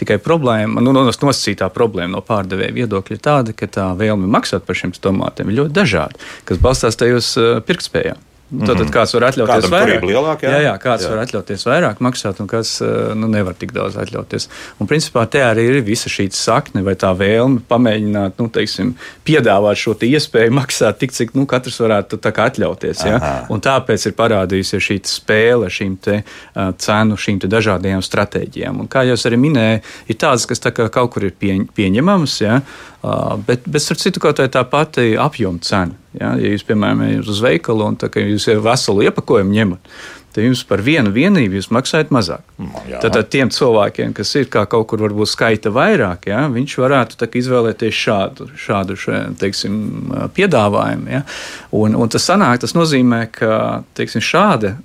[0.00, 4.78] Tikai problēma, nu, nosacītā problēma no pārdevēja viedokļa ir tāda, ka tā vēlme maksāt par
[4.78, 7.36] šiem tomātiem ir ļoti dažāda, kas balstās tajos
[7.68, 8.29] pirktspējām.
[8.50, 8.66] -hmm.
[8.66, 10.04] Tad kāds var atļauties Kādam vairāk.
[10.04, 10.50] Lielāk, jā?
[10.50, 11.10] Jā, jā, kāds jā.
[11.12, 14.48] var atļauties vairāk maksāt, un kas eh, nu, nevar tik daudz atļauties.
[14.80, 19.78] Un, principā, te arī ir visa šī sakne vai tā vēlme pamēģināt, nu, teiksim, piedāvāt
[19.78, 23.04] šo iespēju maksāt tik, cik nu, katrs varētu atļauties.
[23.06, 23.46] Ja?
[23.50, 28.80] Un tāpēc ir parādījusies šī spēle šīm te, uh, cenu, šīm dažādajām stratēģijām.
[28.80, 32.40] Un, kā jau es arī minēju, ir tādas, kas tā kaut kur ir pieņ, pieņemamas,
[32.42, 32.60] ja?
[33.02, 35.96] Uh, bet, bet starp citu, kaut tā pati apjoma cena.
[36.16, 39.92] Ja, ja jūs, piemēram, ejat uz veikalu un jūs jau veselu iepakojumu ņemat,
[40.34, 42.42] tad jums par vienu vienību maksājat mazāk.
[42.58, 43.00] No, jā.
[43.02, 48.50] tad, tiem cilvēkiem, kas ir kaut kur varbūt skaita vairāk, ja, viņš varētu izvēlēties šādu,
[48.58, 49.80] šādu še, teiksim,
[50.36, 51.10] piedāvājumu.
[51.10, 51.24] Ja.
[51.78, 54.76] Un, un tas, sanāk, tas nozīmē, ka teiksim, šāda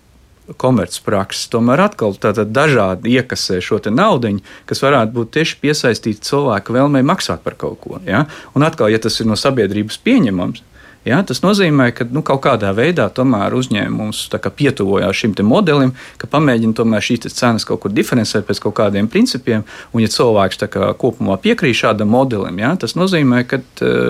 [0.62, 4.36] komercprakses, tomēr atkal dažādi iekasē šo naudu,
[4.70, 8.00] kas varētu būt tieši piesaistīta cilvēka vēlmei maksāt par kaut ko.
[8.06, 8.26] Ja?
[8.54, 10.62] Un atkal, ja tas ir no sabiedrības pieņemams,
[11.06, 14.24] Ja, tas nozīmē, ka nu, kaut kādā veidā uzņēmums
[14.58, 19.64] pietuvojās šim modelim, ka pamēģina šīs cenas kaut kur diferencēt pēc kaut kādiem principiem.
[19.94, 23.62] Un, ja cilvēks kā, kopumā piekrīt šādam modelim, ja, tas nozīmē, ka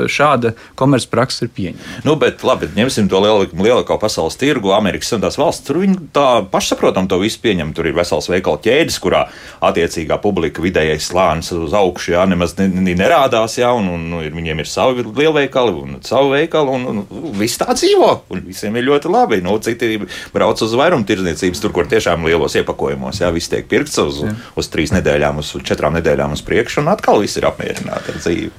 [0.07, 2.03] šāda komercpraksa ir pieņemama.
[2.07, 5.65] Nu, bet labi, ņemsim to lielāko liel, pasaules tirgu, Amerikas Savienotās valsts.
[5.67, 7.73] Tur viņi tā pašsaprotami to visu pieņem.
[7.75, 9.25] Tur ir vesels veikalu ķēdes, kurā
[9.65, 14.39] attiecīgā publika vidējais slānis uz augšu jā, nemaz ne, ne, nerādās, jā, un, un, un
[14.39, 16.75] viņiem ir savi lielveikali un savu veikalu.
[16.75, 17.01] Un, un
[17.39, 19.41] viss tā dzīvo, un visiem ir ļoti labi.
[19.45, 19.99] Nu, citi
[20.33, 24.23] brauc uz vairumtirdzniecības, tur, kur tiešām lielos iepakojumos, jā, viss tiek pirkts uz,
[24.55, 28.51] uz trīs nedēļām, uz četrām nedēļām uz priekšu, un atkal viss ir apmierināti ar dzīvi.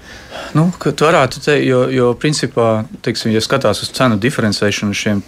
[0.56, 5.22] Nu, tu varētu teikt, jo, jo principā, teiksim, ja skatās uz cenu diferencēšanu šiem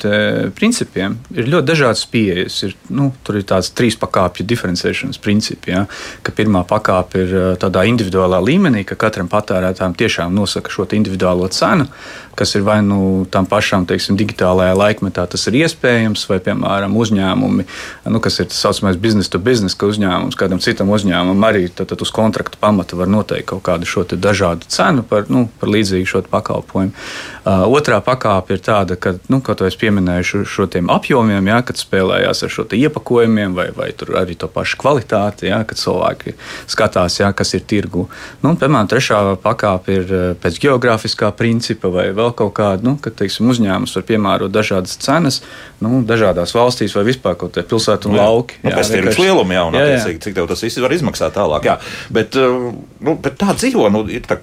[0.57, 2.61] principiem, ir ļoti dažādas pieejas.
[2.69, 5.75] Ir, nu, tur ir tāds trīs pakāpju diferencēšanas principi.
[5.75, 5.85] Ja,
[6.25, 11.89] ka pirmā pakāpe ir tādā individuālā līmenī, ka katram patērētājam tiešām nosaka šo individuālo cenu,
[12.39, 17.67] kas ir vai nu tam pašam, teiksim, digitālajā laikmetā tas ir iespējams, vai, piemēram, uzņēmumi,
[18.15, 21.91] nu, kas ir tas saucamais business to business, ka uzņēmums kādam citam uzņēmumam arī tad,
[21.91, 25.71] tad uz kontrakta pamata var noteikt kaut kādu šo dažādu cenu par par, nu, par
[25.73, 26.93] līdzīgu šo pakalpojumu.
[27.49, 31.61] Uh, otrā pakāpe ir tāda, ka, nu, kā jau es pieminēju, šo, šo apjomiem, ja,
[31.67, 36.37] kad spēlējās ar šo iepakojumiem, vai, vai arī to pašu kvalitāti, ja, kad cilvēki
[36.69, 38.09] skatās, ja, kas ir tirgu.
[38.45, 43.49] Nu, piemēram, trešā pakāpe ir pēc geogrāfiskā principa vai vēl kaut kāda, nu, kad teiksim,
[43.55, 45.43] uzņēmums var piemērot dažādas cenas
[45.85, 48.59] nu, dažādās valstīs vai vispār kaut kādā pilsētā un lauki.
[48.65, 50.01] Nu, pēc tirgus lieluma jau, jā, jā.
[50.25, 51.69] cik tev tas viss var izmaksāt tālāk.
[51.69, 51.77] Jā.
[52.15, 54.39] Bet, nu, bet tā dzīvo, nu, ir tā,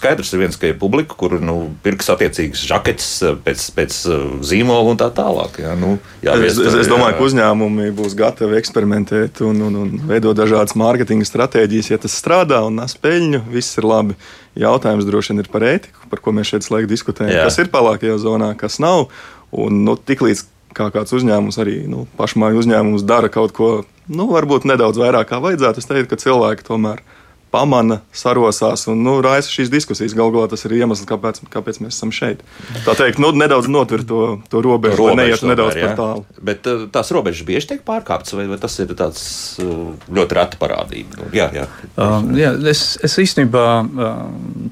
[0.00, 4.22] skaidrs ir viens, ka ir publika, kur nu, pirks attiecīgas žaketes eh, pēc, pēc eh,
[4.48, 5.60] zīmola un tā tālāk.
[5.60, 5.74] Ja?
[5.78, 10.38] Nu, jā, es, es, es domāju, ka uzņēmumi būs gatavi eksperimentēt un, un, un veidot
[10.38, 11.92] dažādas mārketinga stratēģijas.
[11.92, 14.16] Ja tas strādā un nes peļņu, viss ir labi.
[14.58, 17.36] Jautājums droši vien ir par ētiku, par ko mēs šeit slēgt diskutējam.
[17.36, 17.44] Jā.
[17.46, 19.10] Kas ir pelēkajā zonā, kas nav.
[19.50, 23.70] Un nu, tiklīdz kā kāds uzņēmums, arī nu, pašmāju uzņēmums dara kaut ko,
[24.10, 27.19] nu, varbūt nedaudz vairāk kā vajadzētu, es teiktu, ka cilvēki tomēr ir
[27.50, 30.14] pamana, sarosās un nu, raisa šīs diskusijas.
[30.16, 32.44] Galu galā tas ir iemesls, kāpēc, kāpēc mēs esam šeit.
[32.86, 36.24] Tā teikt, nu, nedaudz notver to, to robežu, robežu lai neiet nedaudz par tālu.
[36.50, 39.24] Bet uh, tās robežas bieži tiek pārkāptas, vai, vai tas ir tāds
[39.62, 41.30] uh, ļoti reta parādība?
[41.36, 41.66] Jā, jā.
[41.96, 43.66] Um, jā es, es īstenībā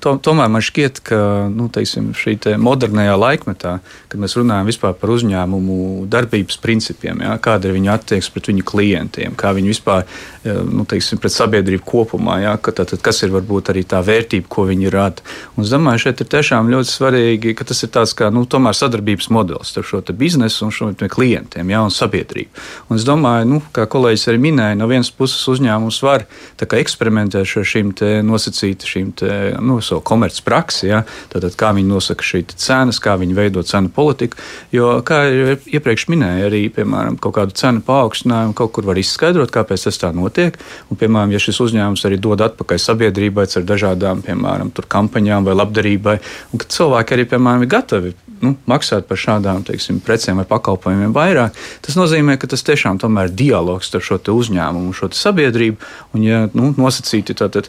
[0.05, 3.75] to, tomēr man šķiet, ka nu, teiksim, šī te modernajā laikmetā,
[4.09, 9.37] kad mēs runājam par uzņēmumu darbības principiem, jā, kāda ir viņa attieksme pret viņu klientiem,
[9.38, 10.07] kā viņi vispār
[10.45, 12.38] nu, teiksim, pret sabiedrību kopumā.
[12.45, 15.25] Jā, ka tātad, kas ir varbūt arī tā vērtība, ko viņi rada.
[15.57, 19.31] Un es domāju, šeit ir tiešām ļoti svarīgi, ka tas ir tāds kā nu, sadarbības
[19.35, 22.65] modelis starp šo biznesu un šo klientiem jā, un sabiedrību.
[22.89, 26.27] Un es domāju, nu, kā kolēģis arī minēja, no vienas puses uzņēmums var
[26.59, 27.93] eksperimentēt ar šīm
[28.29, 29.31] nosacītām, šīm te,
[29.65, 31.03] nu, savu komercpraksi, jā,
[31.33, 34.39] tātad kā viņi nosaka šīs cenas, kā viņi veido cenu politiku.
[34.75, 39.53] Jo, kā jau iepriekš minēju, arī piemēram, kaut kādu cenu paaugstinājumu kaut kur var izskaidrot,
[39.55, 40.59] kāpēc tas tā notiek.
[40.89, 46.16] Un, piemēram, ja šis uzņēmums arī dod atpakaļ sabiedrībai ar dažādām, piemēram, kampaņām vai labdarībai.
[46.53, 51.14] Un ka cilvēki arī, piemēram, ir gatavi nu, maksāt par šādām teiksim, precēm vai pakalpojumiem
[51.14, 55.79] vairāk, tas nozīmē, ka tas tiešām ir dialogs starp šo uzņēmumu šo sabiedrību.
[56.14, 57.68] Un, ja nu, nosacīti tātad,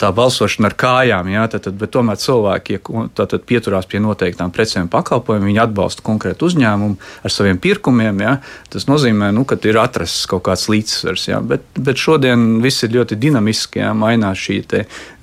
[0.00, 2.80] tā balsošana ar kājām, jā, tātad, bet tomēr cilvēki ja,
[3.18, 8.22] tātad, pieturās pie noteiktām precēm un pakalpojumiem, viņi atbalsta konkrētu uzņēmumu ar saviem pirkumiem.
[8.22, 8.36] Jā,
[8.72, 11.28] tas nozīmē, nu, ka ir atrasts kaut kāds līdzsvars.
[11.32, 14.60] Jā, bet, bet šodien viss ir ļoti dinamiski, jā, mainās šī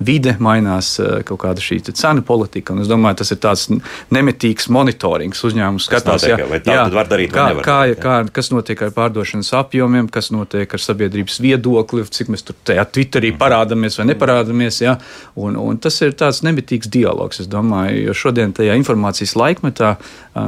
[0.04, 0.94] vide, mainās
[1.28, 2.76] kaut kāda šī cenu politika.
[2.80, 3.66] Es domāju, tas ir tāds
[4.14, 5.42] nemitīgs monitorings.
[5.48, 10.08] Uzņēmums skatās, notiek, jā, jā, var darīt, kā, kā, kā, kas notiek ar pārdošanas apjomiem,
[10.12, 13.40] kas notiek ar sabiedrības viedokli, cik mēs tur tajā Twitterī mm.
[13.40, 14.82] parādāmies vai neparādāmies.
[14.84, 14.96] Jā,
[15.40, 19.94] un, un tas ir tāds nemitīgs dialogs, es domāju, jo šodien tajā informācijas laikmetā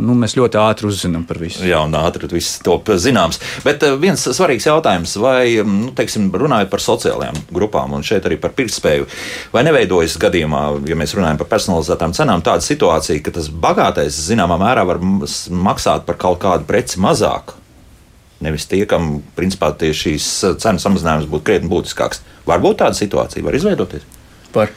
[0.03, 1.63] nu, mēs ļoti ātri uzzinām par visu.
[1.67, 3.39] Jā, un ātri viss top zināms.
[3.65, 8.55] Bet viens svarīgs jautājums, vai, nu, teiksim, runājot par sociālajām grupām un šeit arī par
[8.57, 9.07] pirktspēju,
[9.55, 14.59] vai neveidojas gadījumā, ja mēs runājam par personalizētām cenām, tāda situācija, ka tas bagātais zināmā
[14.61, 17.57] mērā var maksāt par kaut kādu preci mazāk.
[18.45, 20.27] Nevis tie, kam principā tieši šīs
[20.61, 22.21] cenu samazinājums būtu krietni būtiskāks.
[22.47, 24.05] Varbūt tāda situācija var izveidoties.
[24.57, 24.71] Var.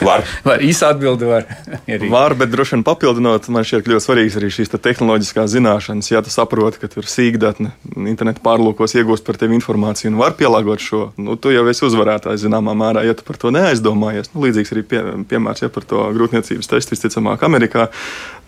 [0.00, 0.22] var.
[0.48, 1.44] var īsa atbilde var.
[2.14, 6.08] var, bet droši vien papildinot, man šķiet ļoti svarīgas arī šīs te tehnoloģiskās zināšanas.
[6.12, 7.74] Ja tu saproti, ka tur sīkdatne
[8.08, 12.46] internetu pārlūkos iegūst par tevi informāciju un var pielāgot šo, nu, tu jau esi uzvarētājs
[12.46, 14.32] zināmā mērā, ja tu par to neaizdomājies.
[14.32, 17.90] Nu, līdzīgs arī pie, piemērs ja, par to grūtniecības testu visticamāk Amerikā.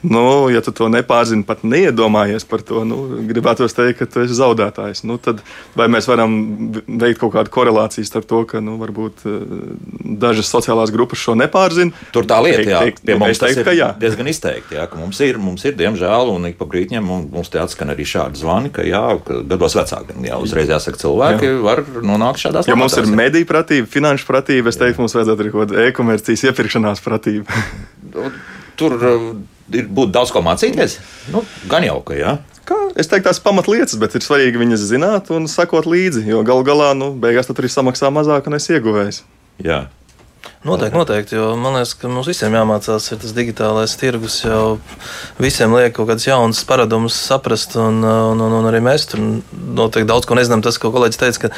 [0.02, 4.36] Nu, ja tu to nepārzini, pat neiedomājies par to, nu, gribētu teikt, ka tu esi
[4.38, 5.02] zaudētājs.
[5.02, 5.40] Nu, tad
[5.74, 6.36] vai mēs varam
[6.86, 9.40] veikt kaut kādu korelāciju starp to, ka nu, varbūt eh,
[10.22, 11.94] dažas sociālās grupas šo nepārzina?
[12.14, 13.88] Tur tā lieta, jā, teikt, pie mums teikt, tas ir jā.
[14.00, 17.60] diezgan izteikti, jā, ka mums ir, mums ir, diemžēl, un ik pa brītņiem mums te
[17.62, 21.58] atskan arī šādi zvani, ka jā, ka gados vecāki, jā, uzreiz jāsaka, cilvēki jā.
[21.66, 22.72] var nonākt šādās situācijās.
[22.72, 26.48] Ja mums ir mediju pratība, finanšu pratība, es teiktu, mums vajadzētu arī kaut kāda e-komercijas
[26.50, 27.64] iepirkšanās pratība.
[28.78, 28.94] Tur
[29.74, 30.98] ir būt daudz ko mācīties.
[31.34, 32.38] Nu, gan jau, ka jā.
[32.68, 36.26] Kā, es teiktu, tās pamatlietas, bet ir svarīgi viņas zināt un sekot līdzi.
[36.28, 39.22] Jo galu galā, nu, beigās tur arī samaksā mazāk un es ieguvējis.
[39.64, 39.86] Jā.
[40.68, 44.76] Noteikti, noteikti, jo man liekas, ka mums visiem jāmācās, ir tas digitālais tirgus, jau
[45.40, 50.08] visiem liek kaut kādas jaunas paradumus saprast, un, un, un, un arī mēs tur noteikti
[50.10, 50.60] daudz ko nezinām.
[50.64, 51.50] Tas, ko kolēģis teica, ka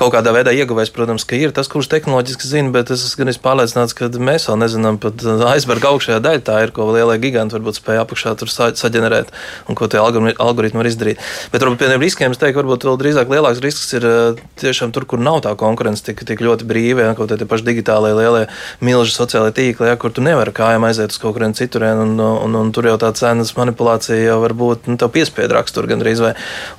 [0.00, 3.36] kaut kādā veidā ieguvējs, protams, ka ir tas, kurš tehnoloģiski zina, bet es esmu gan
[3.44, 7.82] pārliecināts, ka mēs vēl nezinām pat aizberga augšējā daļa tā ir, ko lielie giganti varbūt
[7.82, 9.32] spēja apakšā tur sa saģenerēt
[9.68, 11.20] un ko tie algoritmi var izdarīt.
[11.52, 14.08] Bet varbūt pie riskiem es teiktu, varbūt vēl drīzāk lielāks risks ir
[14.60, 18.14] tiešām tur, kur nav tā konkurence tik, tik ļoti brīva, ja kaut tie paši digitālie
[18.16, 18.46] lielie
[18.84, 22.58] milži sociālai tīkli, ja, kur tu nevari kājām aiziet uz kaut kurien citurien, un, un,
[22.60, 26.34] un tur jau tā cenas manipulācija jau var būt nu, piespiedu rakstura gandrīz vai.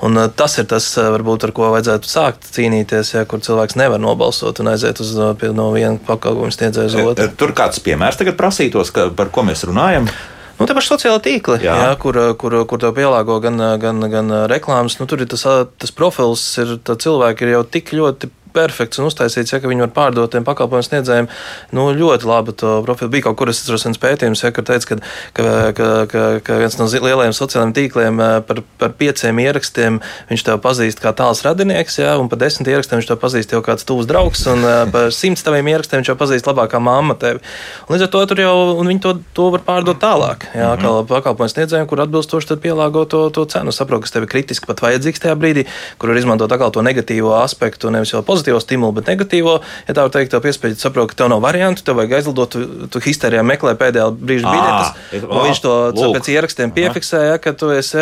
[0.06, 4.62] Un tas ir tas, varbūt, ar ko vajadzētu sākt cīnīties, ja, kur cilvēks nevar nobalsot
[4.64, 7.34] un aiziet uz, no viena pakalpojuma sniedzēja uz otru.
[7.40, 10.10] Tur kāds piemērs tagad prasītos, ka, par ko mēs runājam?
[10.56, 11.74] Nu, tā paša sociāla tīkla, jā.
[11.84, 14.96] Jā, kur, kur, kur tev pielāgo gan, gan, gan reklāmas.
[15.02, 19.54] Nu, tur ir tas, tas profils, ir cilvēki ir jau tik ļoti perfekts un uztaisīts,
[19.54, 21.30] ja viņi var pārdot tiem pakalpojumu sniedzējiem
[21.76, 23.12] nu, ļoti labu to profilu.
[23.14, 25.00] Bija kaut kur es atrastu pētījums, ja, kur teica, ka,
[25.38, 25.46] ka,
[25.78, 30.60] ka, ka, ka viens no lielajiem sociālajiem tīkliem eh, par, par pieciem ierakstiem viņš tev
[30.64, 34.10] pazīst kā tāls radinieks, ja, un par desmit ierakstiem viņš tev pazīst jau kāds tūs
[34.10, 37.44] draugs, un eh, par simts taviem ierakstiem viņš jau pazīst labākā mamma tevi.
[37.88, 40.82] Un līdz ar to tur jau, un viņi to, to var pārdot tālāk, ja, mm
[40.82, 41.08] -hmm.
[41.08, 43.72] kā pakalpojumu sniedzējiem, kur atbilstoši pielāgo to, to cenu.
[43.72, 45.66] Saprotu, kas tev ir kritiski pat vajadzīgs tajā brīdī,
[45.98, 49.60] kur var izmantot atkal to negatīvo aspektu, nevis jau pozitīvu pozitīvo stimulu, bet negatīvo.
[49.88, 52.88] Ja tā var teikt, tev piespiež, saprot, ka tev nav variantu, tev vajag aizlidot, tu,
[52.92, 55.26] tu histērijā meklē pēdējā brīža biļetes.
[55.26, 56.18] Viņš to lūk.
[56.18, 57.98] pēc ierakstiem piefiksēja, ka tu esi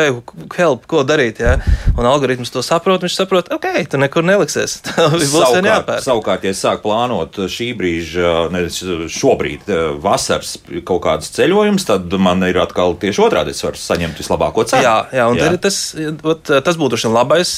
[0.58, 1.40] help, ko darīt.
[1.44, 1.58] Ja?
[1.98, 4.82] Un algoritms to saprot, viņš saprot, ok, tu nekur neliksies.
[5.34, 8.82] savukārt, savukārt, ja sāk plānot šī brīža, nevis
[9.14, 9.70] šobrīd
[10.04, 13.54] vasaras kaut kādus ceļojumus, tad man ir atkal tieši otrādi.
[13.54, 14.84] Es varu saņemt vislabāko cenu.
[14.86, 15.52] Jā, jā un jā.
[15.62, 15.80] tas,
[16.50, 17.54] tas būtu šis labais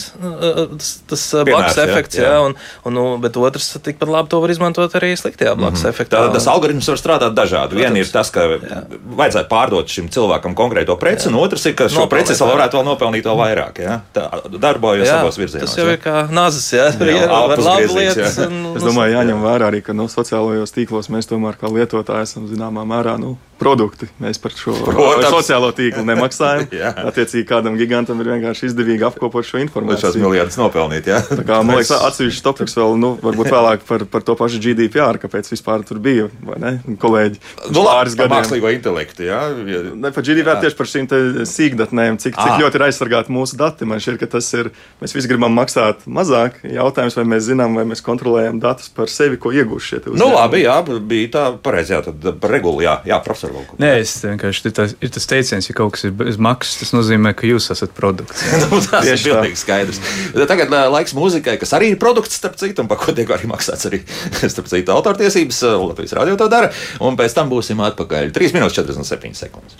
[0.75, 2.19] tas, tas blakus efekts.
[2.19, 2.41] Jā, jā.
[2.45, 5.93] Un, un, nu, bet otrs tikpat labi to var izmantot arī sliktajā blakus mm -hmm.
[5.93, 6.21] efektā.
[6.25, 7.75] Tā, tas algoritms var strādāt dažādi.
[7.75, 8.83] Viena ir tas, ka jā.
[9.17, 11.33] vajadzētu pārdot šim cilvēkam konkrēto preci, jā.
[11.33, 13.79] un otrs ir, ka šo preci vēl varētu vēl nopelnīt vēl vairāk.
[13.79, 13.99] Jā?
[14.13, 15.69] Tā darbojas abos virzienos.
[15.69, 18.37] Tas jau ir kā nāzes, jā, tur ir labi lietas.
[18.75, 22.47] Es domāju, jāņem vērā arī, ka no nu, sociālajos tīklos mēs tomēr kā lietotāji esam
[22.47, 23.17] zināmā mērā.
[23.19, 24.07] Nu, produkti.
[24.19, 25.29] Mēs par šo Protams.
[25.31, 26.67] sociālo tīklu nemaksājam.
[27.09, 30.11] Attiecīgi, kādam gigantam ir vienkārši izdevīgi apkopot šo informāciju.
[30.11, 31.07] Šos miljardus nopelnīt.
[31.11, 31.21] Jā.
[31.29, 35.19] Tā kā, man liekas, atsevišķs topiks vēl, nu, varbūt vēlāk par, par to pašu GDPR,
[35.21, 37.39] kāpēc vispār tur bija, vai ne, kolēģi?
[37.69, 38.33] Nu, pāris gadiem.
[38.35, 39.41] Mākslīgo intelektu, jā.
[39.69, 39.81] Ja.
[39.93, 40.65] Ne par GDPR, jā.
[40.65, 41.09] tieši par šīm
[41.49, 43.87] sīkdatnēm, cik, cik ļoti ir aizsargāti mūsu dati.
[43.89, 46.57] Man šķiet, ka tas ir, mēs visi gribam maksāt mazāk.
[46.65, 50.21] Jautājums, vai mēs zinām, vai mēs kontrolējam datus par sevi, ko iegūst šie uzņēmumi.
[50.21, 53.77] Nu, labi, jā, bija tā pareizi, jā, tad par regulu, jā, jā profesor Valku.
[53.81, 56.95] Nē, es vienkārši, ir tas, ir tas teiciens, ja kaut kas ir bez maksas, tas
[56.95, 58.45] nozīmē, ka jūs esat produkts.
[58.65, 60.01] nu, tas ir pilnīgi skaidrs.
[60.49, 63.87] Tagad laiks mūzikai, kas arī ir produkts, starp citu, un par ko tiek arī maksāts
[63.89, 64.01] arī,
[64.53, 66.71] starp citu, autortiesības, Latvijas radio to dara,
[67.05, 68.33] un pēc tam būsim atpakaļ.
[68.35, 69.79] 3 minūtes 47 sekundes.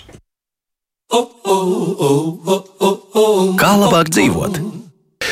[3.59, 4.84] Kā labāk dzīvot?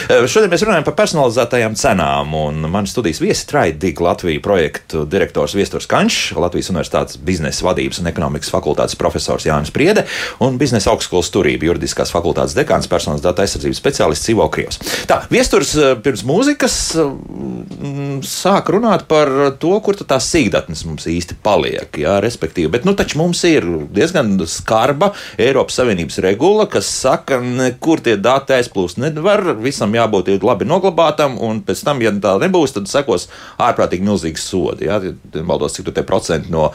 [0.09, 2.33] Eh, šodien mēs runājam par personalizētajām cenām.
[2.73, 8.51] Mani studijas viesi Traidīga Latvijas projektu direktors Viesturs Kančs, Latvijas Universitātes biznesa vadības un ekonomikas
[8.51, 10.05] fakultātes profesors Jānis Priede
[10.43, 14.81] un biznesa augstskolas turība juridiskās fakultātes dekāns personas datu aizsardzības speciālists Civo Krievs.
[15.09, 19.29] Tā, Viesturs eh, pirms mūzikas mm, sāk runāt par
[19.61, 21.99] to, kur tās sīkdatnes mums īsti paliek.
[21.99, 27.39] Jā, respektīvi, bet nu, mums ir diezgan skarba Eiropas Savienības regula, kas saka,
[27.83, 29.01] kur tie dati aizplūst.
[29.01, 34.45] Nevar visam jābūt labi noglabātam, un pēc tam, ja tā nebūs, tad sekos ārprātīgi milzīgs
[34.51, 34.89] sodi.
[34.89, 35.01] Ja?
[35.41, 36.69] Valdos, cik tu te procenti no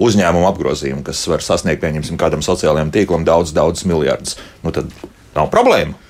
[0.00, 4.38] uzņēmuma apgrozījuma, kas var sasniegt, pieņemsim, kādam sociālajiem tīklam daudz, daudz miljardus.
[4.64, 4.90] Nu, tad
[5.36, 6.03] nav problēma.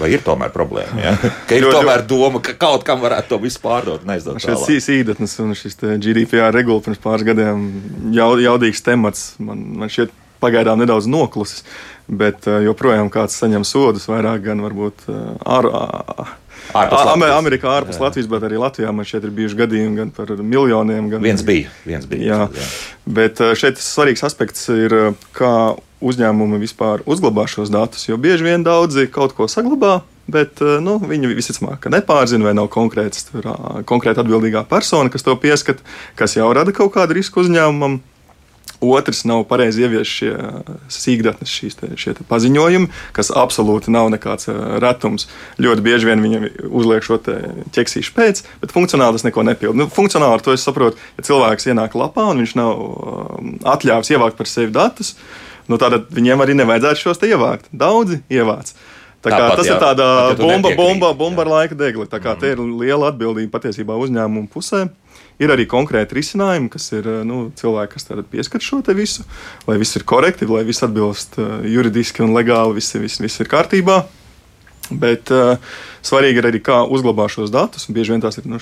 [0.00, 1.02] Vai ir tomēr problēma?
[1.02, 1.14] Ja?
[1.48, 4.06] Ka ir tomēr doma, ka kaut kam varētu to visu pārdot.
[4.40, 7.68] Šis īdatnes un šis GDPR regula pirms pāris gadiem
[8.16, 9.32] jaudīgs temats.
[9.42, 11.66] Man, man šķiet pagaidām nedaudz noklusis
[12.10, 15.68] bet eh, joprojām kāds saņem sodus vairāk gan varbūt ar.
[15.70, 16.36] Eh,
[16.76, 17.34] ārpus Latvijas.
[17.38, 18.04] Amerikā, ārpus jā.
[18.04, 21.08] Latvijas, bet arī Latvijā man šeit ir bijuši gadījumi gan par miljoniem.
[21.12, 21.70] Gan viens bija.
[21.86, 22.40] Viens bija jā.
[22.54, 22.68] Jā.
[23.20, 24.96] Bet eh, šeit svarīgs aspekts ir,
[25.36, 25.54] kā
[26.00, 28.08] uzņēmumi vispār uzglabā šos datus.
[28.08, 33.30] Jo bieži vien daudzi kaut ko saglabā, bet nu, viņi visticamāk nepārzina, vai nav konkrēts,
[33.88, 35.82] konkrēta atbildīgā persona, kas to pieskat,
[36.18, 38.00] kas jau rada kaut kādu risku uzņēmumam.
[38.80, 40.30] Otrs nav pareizi ieviest šie
[40.88, 44.48] sīkdatnes, šīs te, šie te paziņojumi, kas absolūti nav nekāds
[44.80, 45.26] retums.
[45.60, 47.18] Ļoti bieži vien viņam uzliek šo
[47.76, 49.82] ķeksīšu pēc, bet funkcionāli tas neko nepilda.
[49.82, 52.80] Nu, funkcionāli ar to es saprotu, ja cilvēks ienāk lapā un viņš nav
[53.74, 55.12] atļāvis ievākt par sevi datus,
[55.70, 57.70] nu, tad viņiem arī nevajadzētu šos te ievākt.
[57.70, 58.74] Daudzi ievāc.
[59.20, 62.06] Tā kā, Tāpat, tas jā, ir tāds bomba, bomba, bomba ar laika degli.
[62.08, 62.40] Tā kā mm.
[62.40, 64.86] te ir liela atbildība patiesībā uzņēmumu pusē.
[65.40, 69.24] Ir arī konkrēti risinājumi, kas ir eh, nu, cilvēki, kas pieskat šo visu,
[69.68, 73.48] lai viss ir korekti, lai viss atbilst uh, juridiski un legāli, viss, viss, viss ir
[73.48, 74.02] kārtībā.
[74.90, 75.60] Bet uh,
[76.04, 77.88] svarīgi ir arī, kā uzglabā šos datus.
[77.92, 78.60] Bieži vien tās ir nu,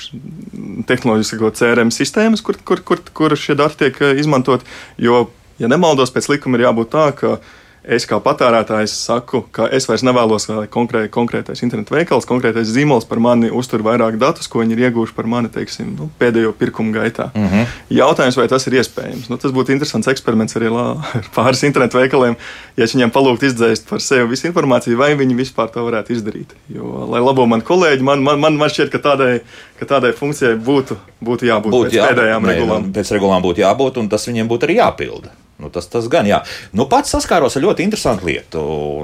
[0.90, 4.66] tehnoloģiski CRM sistēmas, kur, kur, kur, kur šie dati tiek izmantot.
[4.98, 7.38] Jo, ja nemaldos, pēc likuma ir jābūt tā, ka
[7.88, 13.06] es kā patērētājs saku, ka es vairs nevēlos, lai konkrē, konkrētais internetu veikals, konkrētais zīmols
[13.08, 16.92] par mani uztur vairāk datus, ko viņi ir ieguvuši par mani teiksim, nu, pēdējo pirkumu
[16.94, 17.30] gaitā.
[17.34, 17.78] Mm -hmm.
[17.98, 19.30] Jautājums, vai tas ir iespējams?
[19.30, 22.36] Nu, tas būtu interesants eksperiments arī ar pāris internetu veikaliem,
[22.76, 26.54] ja viņiem palūgt izdzēst par sevi visu informāciju, vai viņi vispār to varētu izdarīt.
[26.68, 29.40] Jo, lai labo man kolēģi, man, man, man, man šķiet, ka tādai,
[29.78, 32.92] ka tādai funkcijai būtu, būtu jābūt Būtu pēc jābūt, pēdējām nē, regulām.
[32.92, 35.47] Pēc regulām būtu jābūt, un tas viņiem būtu arī jāpilda.
[35.58, 36.38] Nu, tas, tas gan, jā.
[36.78, 38.60] Nu, pats saskāros ar ļoti interesantu lietu.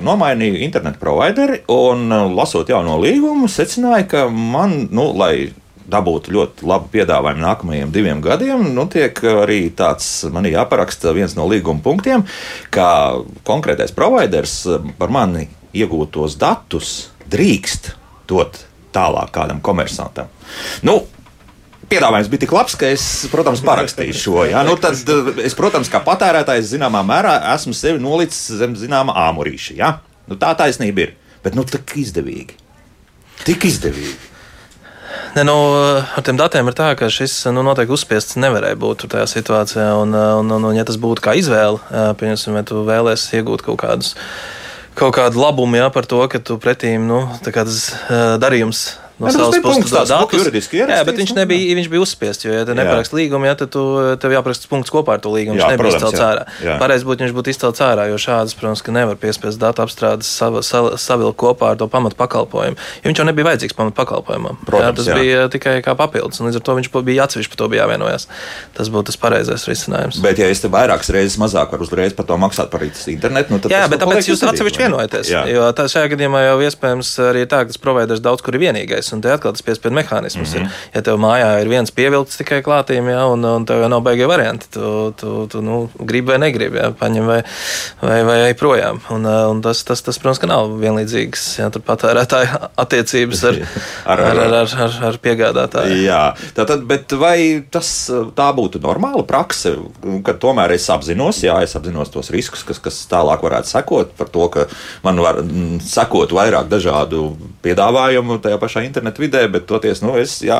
[0.07, 5.51] Nomainīju internetu provideri un, uh, lasot jauno līgumu, secināju, ka man, nu, lai
[5.91, 11.49] dabūtu ļoti labu piedāvājumu nākamajiem diviem gadiem, nu, tiek arī tāds man jāparaksta viens no
[11.51, 12.23] līguma punktiem,
[12.71, 12.87] ka
[13.51, 16.95] konkrētais providers uh, par mani iegūtos datus
[17.35, 17.97] drīkst
[18.31, 18.63] dot
[18.95, 20.31] tālāk kādam komersantam.
[20.87, 21.01] Nu,
[21.91, 24.37] Piedāvājums bija tik labs, ka es, protams, parakstīju šo.
[24.49, 24.63] Ja?
[24.67, 24.97] Nu, tad
[25.43, 29.75] es, protams, kā patērētājs, zināmā mērā esmu sevi nolicis zem zināmā āmurīša.
[29.79, 29.97] Ja?
[30.31, 31.17] Nu, tā taisnība ir.
[31.45, 32.57] Bet nu, tik izdevīgi.
[33.45, 34.15] Tik izdevīgi.
[35.35, 35.55] Ne, nu,
[36.15, 39.89] ar tiem datiem ir tā, ka šis nu, noteikti uzspiests nevarēja būt tajā situācijā.
[40.01, 41.83] Un, un, un, un ja tas būtu kā izvēle,
[42.21, 44.15] pieņemsim, vai tu vēlēsies iegūt kaut kādus.
[44.95, 49.33] Kaut kādu labumu jā, par to, ka tu pretīm nu, tas uh, darījums no Jā,
[49.37, 50.39] savas tas bija puses punkts, tāds datus.
[50.41, 52.79] juridiski Jā, ierakstīts, bet viņš nu, nebija, viņš bija uzspiests, jo, ja tu Jā.
[52.81, 53.83] neparaksti līgumu, ja, tad tu,
[54.19, 55.59] tev jāparaksta punkts kopā ar to līgumu.
[55.61, 56.29] Jā, Viņš nebija izcelts jā.
[56.35, 56.43] ārā.
[56.67, 56.75] Jā.
[56.83, 60.63] Pareizi būtu, viņš būtu izcelts ārā, jo šādas, protams, ka nevar piespiest datu apstrādes sava-
[60.67, 62.75] sa- savilkt kopā ar to pamatu pakalpojumu.
[63.05, 64.59] Jo viņš jau nebija vajadzīgs pamatu pakalpojumam.
[64.59, 65.15] jā, Protams, tas jā.
[65.15, 68.27] bija tikai kā papildus, un līdz ar to viņš bija atsevišķi par to bija jāvienojas.
[68.75, 70.19] Tas būtu tas pareizais risinājums.
[70.25, 73.59] Bet, ja es te vairākas reizes mazāk varu uzreiz par to maksāt par internetu, nu,
[73.63, 75.31] tad Jā, bet nu tāpēc jūs atsevišķi vienojaties.
[75.31, 75.45] Jā.
[75.47, 79.04] Jo tā šajā gadījumā jau iespējams arī tā, ka tas providers daudz kur ir vienīgais,
[79.13, 80.65] un te atkal tas piespiedu mehānisms mm -hmm.
[80.65, 80.91] ir.
[80.95, 84.27] Ja tev mājā ir viens pievilcis tikai klātīm, jā, un, un tev jau nav beigie
[84.27, 87.43] varianti, tu, tu, tu nu, gribi vai negribi, jā, paņem vai,
[88.03, 89.01] vai, vai ej projām.
[89.11, 93.61] Un, uh, un tas, tas, tas, protams, ka nav vienlīdzīgs tur patērētāja attiecības ar,
[94.05, 96.01] Ar- ar, ar, ar, ar, ar piegādātāju.
[96.05, 99.75] Jā, tātad, bet vai tas tā būtu normāla prakse,
[100.27, 104.31] kad tomēr es apzinos, jā, es apzinos tos riskus, kas, kas tālāk varētu sekot par
[104.33, 104.67] to, ka
[105.05, 110.39] man var mm, sekot vairāk dažādu piedāvājumu tajā pašā internetu vidē, bet toties, nu, es,
[110.47, 110.59] jā,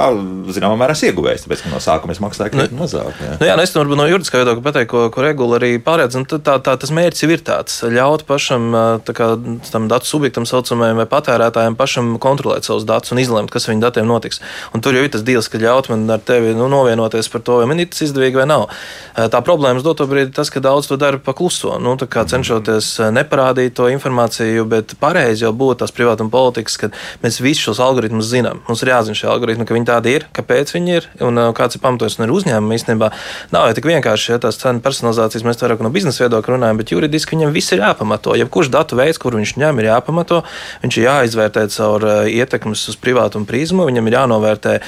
[0.57, 3.15] zināmā mērā esmu ieguvējis, tāpēc, ka no sākuma es maksāju krietni mazāk.
[3.23, 3.37] Jā.
[3.39, 6.19] Nu, jā, nu es varbūt no juridiskā viedokļa pateiktu, ko, ko regula arī pārēdz.
[6.31, 8.71] Tā, tā, tā, tas mērķis ir tāds- ļaut pašam
[9.07, 9.29] kā,
[9.71, 13.85] tam datu subjektam, saucamajam, vai patērētājiem pašam kontrolēt savus datus un izlemt, kas ar viņu
[13.87, 14.41] datiem notiks.
[14.75, 17.61] Un tur jau ir tas deals, ka ļaut man ar tevi nu, novienoties par to,
[17.63, 18.69] vai man ir tas izdevīgi vai nav.
[19.15, 23.77] Tā problēma uz doto brīdi ir tas, ka daudz to dara pakluso, nu, cenšoties neparādīt
[23.79, 26.91] to informāciju, bet pareizi jau būtu tās privātuma politikas, ka
[27.25, 28.63] mēs visus šos algoritmus zinām.
[28.69, 31.79] Mums ir jāzina šie algoritmi, ka viņi tādi ir, kāpēc viņi ir un uh, kāds
[31.79, 32.79] ir pamatojums un ir uzņēmumi.
[32.79, 33.11] Īstenībā
[33.55, 36.95] nav jau tik vienkārši, ja tās cenu personalizācijas mēs vairāk no biznesa viedokļa runājam, bet
[36.95, 38.37] juridiski viņam viss ir jāpamato.
[38.41, 40.43] Jebkurš datu veids, kur viņš ņem, ir jāpamato.
[40.85, 44.79] Viņš ir jāizvērtē caur uh, ietekmes uz privātumu prizmu, viņam ir jānovērtē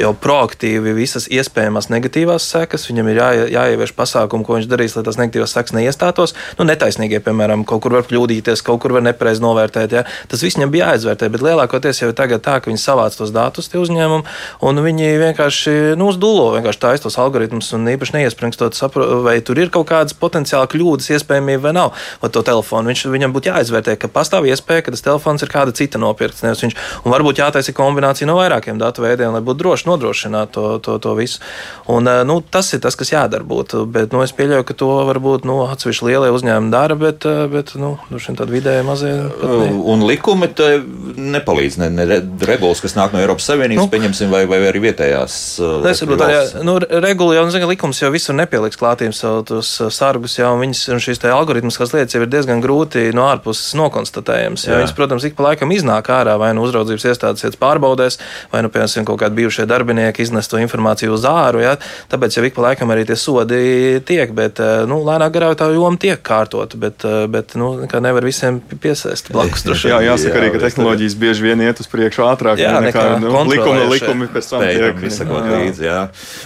[0.00, 2.86] jau proaktīvi visas iespējamās negatīvās sekas.
[2.90, 6.34] Viņam ir jā, jāievieš pasākumi, ko viņš darīs, lai tās negatīvās sekas neiestātos.
[6.58, 9.96] Nu, netaisnīgie, piemēram, kaut kur var kļūdīties, kaut kur var nepareizi novērtēt.
[9.96, 10.04] Ja?
[10.30, 13.70] Tas viss viņam bija jāizvērtē, bet lielākoties jau ir tā, ka viņi savāc tos datus
[13.72, 14.26] tie uzņēmumi,
[14.68, 18.78] un viņi vienkārši nu, uzdulo, vienkārši taisa tos algoritmus un īpaši neiespringstot,
[19.26, 21.94] vai tur ir kaut kādas potenciāli kļūdas, iespējamība vai nav.
[22.22, 25.74] Vai to telefonu viņš, viņam būtu jāizvērtē, ka pastāv iespēja, ka tas telefons ir kāda
[25.76, 26.44] cita nopirkts.
[26.46, 30.98] Viņš, un varbūt jātaisa kombinācija no vairākiem datu veidiem, lai būtu droši nodrošināt to, to,
[31.02, 31.40] to visu.
[31.88, 33.44] Un, eh, nu, tas ir tas, kas jādara.
[33.46, 37.46] Būtu, bet nu, es pieļauju, ka to varbūt nu, atsevišķi lielie uzņēmumi dara, bet, eh,
[37.52, 39.12] bet nu, tādi vidēji mazie.
[39.42, 39.70] ne.
[39.86, 40.80] Un likumi te
[41.16, 41.78] nepalīdz.
[41.78, 43.90] Ne, ne re- regulas, kas nāk no Eiropas Savienības, Nu.
[43.92, 45.34] pieņemsim, vai, vai arī vietējās.
[45.60, 46.54] uh, Es valsts.
[46.54, 50.36] arī nu, regula jau, nu, zina, likums jau visur nepieliks klātiem savu tos uh, sargus,
[50.38, 54.66] jau viņas, un šīs algoritmiskās lietas jau ir diezgan grūti no ārpuses nokonstatējams.
[54.66, 58.18] Viņas, protams, ik pa laikam iznāk ārā vai nu uzraudzības iestādes iet pārbaudēs,
[58.52, 61.62] vai nu, piemēram, kaut kādi bijušie darbinieki iznes to informāciju uz āru.
[61.64, 61.76] Ja?
[62.12, 65.70] Tāpēc jau ik pa laikam arī tie sodi tiek, bet uh, nu, lēnāk garā tā
[65.74, 69.66] joma tiek kārtota, bet, uh, bet nu, nevar visiem piesēst blakus.
[69.66, 72.96] droši Jā, jāsaka arī, ka Jā, tehnoloģijas bieži vien iet uz priekšu ātrāk Jā, nekā
[72.96, 73.88] nekā nu, kontrolējušie.
[73.92, 75.02] likumi, likumi pēc tam tiek.
[75.10, 75.58] izsakot jā.
[75.60, 75.86] līdzi.
[75.86, 76.00] Jā.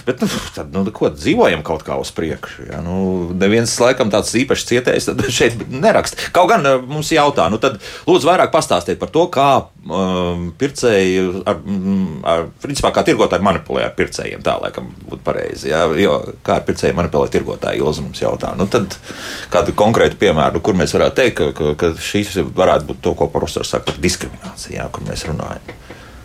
[0.07, 2.67] Bet, nu, tad, nu, ko dzīvojam kaut kā uz priekšu.
[2.69, 2.81] Jā.
[2.85, 2.97] Nu,
[3.37, 6.31] neviens laikam tāds īpašs cietējs tad šeit neraksta.
[6.35, 7.79] Kaut gan eh, mums jautā, nu tad
[8.09, 9.49] lūdzu vairāk pastāstiet par to, kā
[9.81, 14.43] pircēji, ar, mm, ar, principā, kā tirgotāji manipulē ar pircējiem.
[14.45, 15.71] Tā laikam būtu pareizi.
[15.71, 15.87] Jā.
[15.97, 18.53] Jo, kā ar pircējiem manipulē tirgotāji, Ilza mums jautā.
[18.57, 18.97] Nu, tad
[19.53, 23.27] kādu konkrētu piemēru, kur mēs varētu teikt, ka, ka, ka šīs varētu būt to, ko
[23.33, 25.79] profesors saka par diskrimināciju, jā, kur mēs runājam.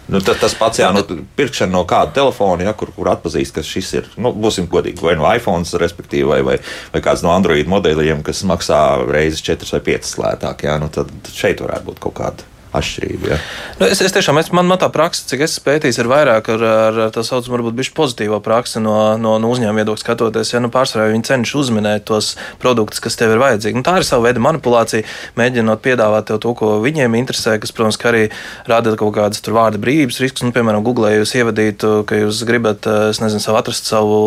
[0.06, 1.00] Nu, tas, tas pats, jā, nu,
[1.34, 5.16] pirkšana no kāda telefona, ja, kur, kur atpazīst, ka šis ir, nu, būsim godīgi, vai
[5.18, 6.58] no iPhone, respektīvi, vai, vai,
[6.92, 11.10] vai kāds no Android modeļiem, kas maksā reizes 4 vai 5 lētāk, jā, nu, tad
[11.34, 13.30] šeit varētu būt kaut kāda atšķirība.
[13.32, 13.38] Ja?
[13.80, 16.64] Nu, es, es tiešām, es, man, man tā praksa, cik es pētīju, ir vairāk ar,
[16.66, 20.52] ar tā saucamu, varbūt bišķi pozitīvo praksi no, no, no uzņēmuma viedokļa skatoties.
[20.54, 23.80] Ja nu, pārsvarā viņi cenšas uzminēt tos produktus, kas tev ir vajadzīgi.
[23.80, 25.06] Nu, tā ir sava veida manipulācija,
[25.40, 28.26] mēģinot piedāvāt tev to, ko viņiem interesē, kas, protams, arī
[28.68, 30.46] rada kaut kādas vārdu brīvības riskus.
[30.46, 34.20] Nu, piemēram, Google, ja jūs ievadītu, ka jūs gribat, nezinu, savu atrast savu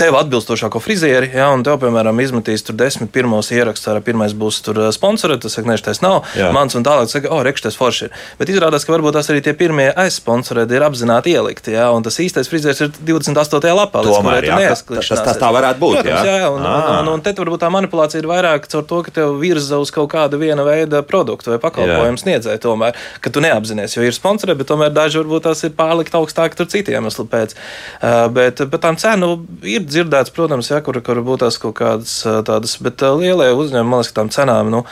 [0.00, 4.62] tev atbilstošāko frizieri, ja, un tev, piemēram, izmetīs tur desmit pirmos ierakstus, ar pirmais būs
[4.64, 6.48] tur sponsorēts, tas saka, nē, tas nav jā.
[6.56, 7.10] mans un tālāk.
[7.12, 8.14] Saka, oh, rekš, tas forši ir.
[8.38, 11.74] Bet izrādās, ka varbūt tās arī tie pirmie aizsponsorēti ir apzināti ielikti.
[11.74, 13.74] Jā, un tas īstais frizērs ir 28.
[13.76, 14.04] lapā.
[14.06, 15.98] Tomēr, jā, tas, tas, tas tā varētu būt.
[16.00, 18.86] Protams, jā, jā un, un, un, un, un te varbūt tā manipulācija ir vairāk caur
[18.86, 23.32] to, ka tev virza uz kaut kādu viena veida produktu vai pakalpojumu sniedzēju tomēr, ka
[23.34, 27.00] tu neapzinājies, jo ir sponsorē, bet tomēr daži varbūt tās ir pārlikt augstāk tur citiem
[27.00, 27.56] iemeslu pēc.
[28.00, 29.32] Uh, bet, bet tām cenu
[29.66, 34.02] ir dzirdēts, protams, jā, kur, kur būtu tās kaut kādas tādas, bet lielie uzņēmumi, man
[34.02, 34.84] liekas, ka tām cenām, nu,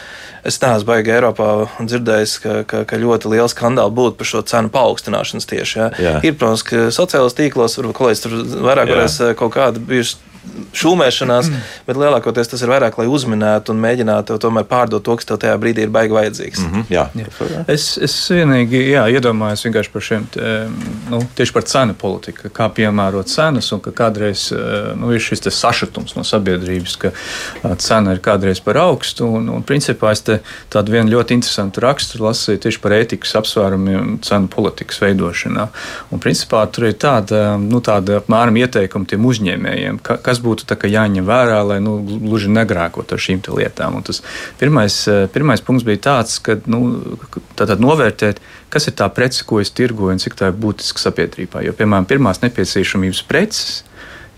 [0.48, 4.72] es neesmu baigi Eiropā dzirdējis, ka, ka, ka ļoti liela skandāla būtu par šo cenu
[4.74, 5.78] paaugstināšanas tieši.
[5.78, 5.88] Jā.
[6.02, 6.14] Jā.
[6.24, 8.38] Ir, protams, ka sociālajos tīklos, varbūt kolēģis tur
[8.68, 10.27] vairāk varēs kaut kādu bijuši
[10.78, 11.66] šūmēšanās, mm.
[11.86, 15.56] bet lielākoties tas ir vairāk, lai uzminētu un mēģinātu tomēr pārdot to, kas tev tajā
[15.60, 16.62] brīdī ir baigi vajadzīgs.
[16.62, 17.04] Mm -hmm, jā.
[17.18, 17.64] Jā.
[17.68, 20.26] Es, es vienīgi jā, iedomājos vienkārši par šiem,
[21.10, 24.48] nu, tieši par cenu politiku, kā piemērot cenas un ka kādreiz
[24.96, 27.12] nu, ir šis sašutums no sabiedrības, ka
[27.76, 29.26] cena ir kādreiz par augstu.
[29.38, 30.22] Un, un principā es
[30.68, 35.68] tādu vienu ļoti interesantu raksturu lasīju tieši par ētikas apsvērumiem cenu politikas veidošanā.
[36.12, 41.24] Un principā tur ir tāda, nu, tāda apmēram ieteikuma tiem uzņēmējiem, ka, kas būtu jāņem
[41.28, 43.96] vērā, lai nu, gluži negrākot ar šīm lietām.
[43.98, 44.22] Un tas
[44.60, 47.16] pirmais, eh, pirmais punkts bija tāds, ka nu,
[47.56, 51.64] novērtēt, kas ir tā prece, ko es tirgoju un cik tā ir būtiska sabiedrībā.
[51.64, 53.84] Jo, piemēram, pirmās nepieciešamības preces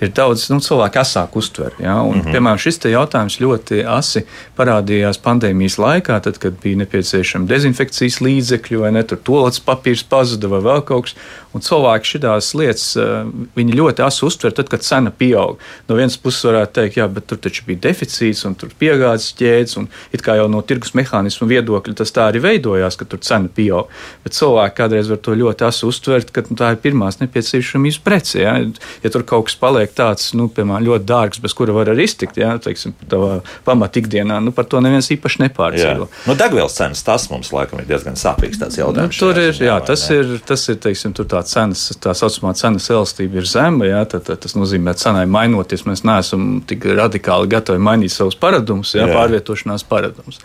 [0.01, 1.75] ir daudz nu, cilvēku asāk uztver.
[1.79, 2.01] Ja?
[2.03, 2.33] Un, mm -hmm.
[2.33, 4.25] Piemēram, šis jautājums ļoti asi
[4.57, 10.49] parādījās pandēmijas laikā, tad, kad bija nepieciešama dezinfekcijas līdzekļi, vai ne tur toplets papīrs pazuda
[10.49, 11.15] vai vēl kaut kas.
[11.57, 15.59] Un cilvēki šīs lietas eh, ļoti asi uztver, tad, kad cena pieaug.
[15.89, 19.77] No vienas puses varētu teikt, jā, bet tur taču bija deficīts un tur piegādes ķēdes,
[19.81, 23.51] un it kā jau no tirgus mehānismu viedokļa tas tā arī veidojās, ka tur cena
[23.51, 23.91] pieaug.
[24.25, 28.43] Bet cilvēki kādreiz var to ļoti asi uztvert, ka nu, tā ir pirmās nepieciešamības prece.
[28.45, 28.55] Ja?
[29.03, 32.39] ja tur kaut kas paliek tāds, nu, piemēram, ļoti dārgs, bez kura var arī iztikt,
[32.41, 36.07] ja teiksim, tādā pamatā ikdienā, nu, par to neviens īpaši nepārdzīvo.
[36.29, 39.17] Nu, degvielas cenas tas mums laikam ir diezgan sāpīgs jautājums.
[39.17, 42.89] Nu, tur ir, jā, tas ir, tas ir, teiksim, tur tā cenas, tā saucamā cenas
[42.93, 47.51] elastība ir zema, jā, tad, tad tas nozīmē, ka cenai mainoties, mēs neesam tik radikāli
[47.51, 49.17] gatavi mainīt savus paradumus, jā, jā.
[49.17, 50.41] pārvietošanās paradumus.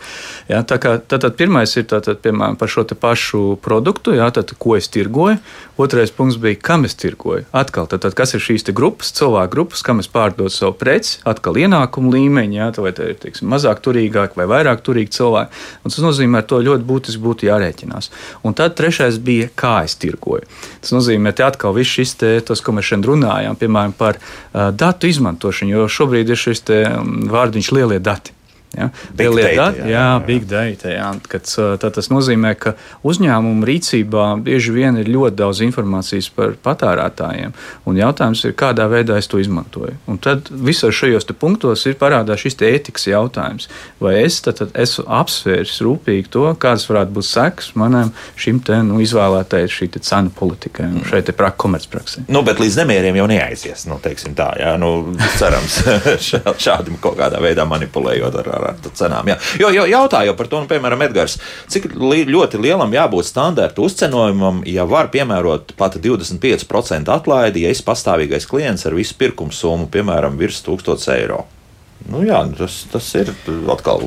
[0.50, 4.52] Jā, tā kā, tad, tad pirmais ir tātad, piemēram, par šo pašu produktu, jā, tad,
[4.58, 5.38] ko es tirgoju.
[5.76, 7.44] Otrais punkts bija, kam es tirgoju.
[7.52, 11.58] Atkal, tad, tad, kas ir šīs grupas, cilvēku grupas, kam es pārdodu savu preci, atkal
[11.60, 15.60] ienākumu līmeņi, jā, vai tā ir teiksim, mazāk turīgāk vai vairāk turīgi cilvēki.
[15.84, 18.08] Un tas nozīmē, ka to ļoti būtiski būtu jārēķinās.
[18.48, 20.48] Un tad trešais bija, kā es tirgoju.
[20.86, 24.68] Tas nozīmē, ka atkal viss šis, te, tos, ko mēs šodien runājām, piemēram, par uh,
[24.70, 26.62] datu izmantošanu, jo šobrīd ir šis
[27.32, 28.35] vārdiņš lielie dati.
[28.74, 28.90] Ja?
[29.16, 30.90] Big data, data, jā, jā, big data.
[30.90, 31.08] Jā.
[31.30, 31.48] Kad,
[31.80, 32.74] tā, tas nozīmē, ka
[33.06, 37.54] uzņēmumu rīcībā bieži vien ir ļoti daudz informācijas par patērētājiem.
[37.88, 39.96] Un jautājums ir, kādā veidā es to izmantoju.
[40.10, 43.70] Un tad visos šajos punktos ir parādās šis ētikas jautājums.
[44.02, 48.82] Vai es tad, tad esmu apsvērs rūpīgi to, kādas varētu būt sekas manam šim te,
[48.84, 51.22] nu, izvēlētajai šī cenu politikai un šai
[51.56, 52.26] komercpraksē.
[52.32, 53.86] Nu, bet līdz nemieriem jau neaizies.
[53.88, 54.92] Nu, tā, jā, nu,
[55.38, 55.80] cerams,
[56.66, 59.32] šādi kaut kādā veidā manipulējot ar, ar ar cenām.
[59.32, 59.38] Jā.
[59.62, 61.38] Jo, jo jautāju par to, nu, piemēram, Edgars,
[61.72, 67.84] cik li, ļoti lielam jābūt standarta uzcenojumam, ja var piemērot pat 25% atlaidi, ja es
[67.86, 71.44] pastāvīgais klients ar visu pirkumu summu, piemēram, virs 1000 eiro.
[72.10, 73.32] Nu, jā, tas, tas ir
[73.72, 74.06] atkal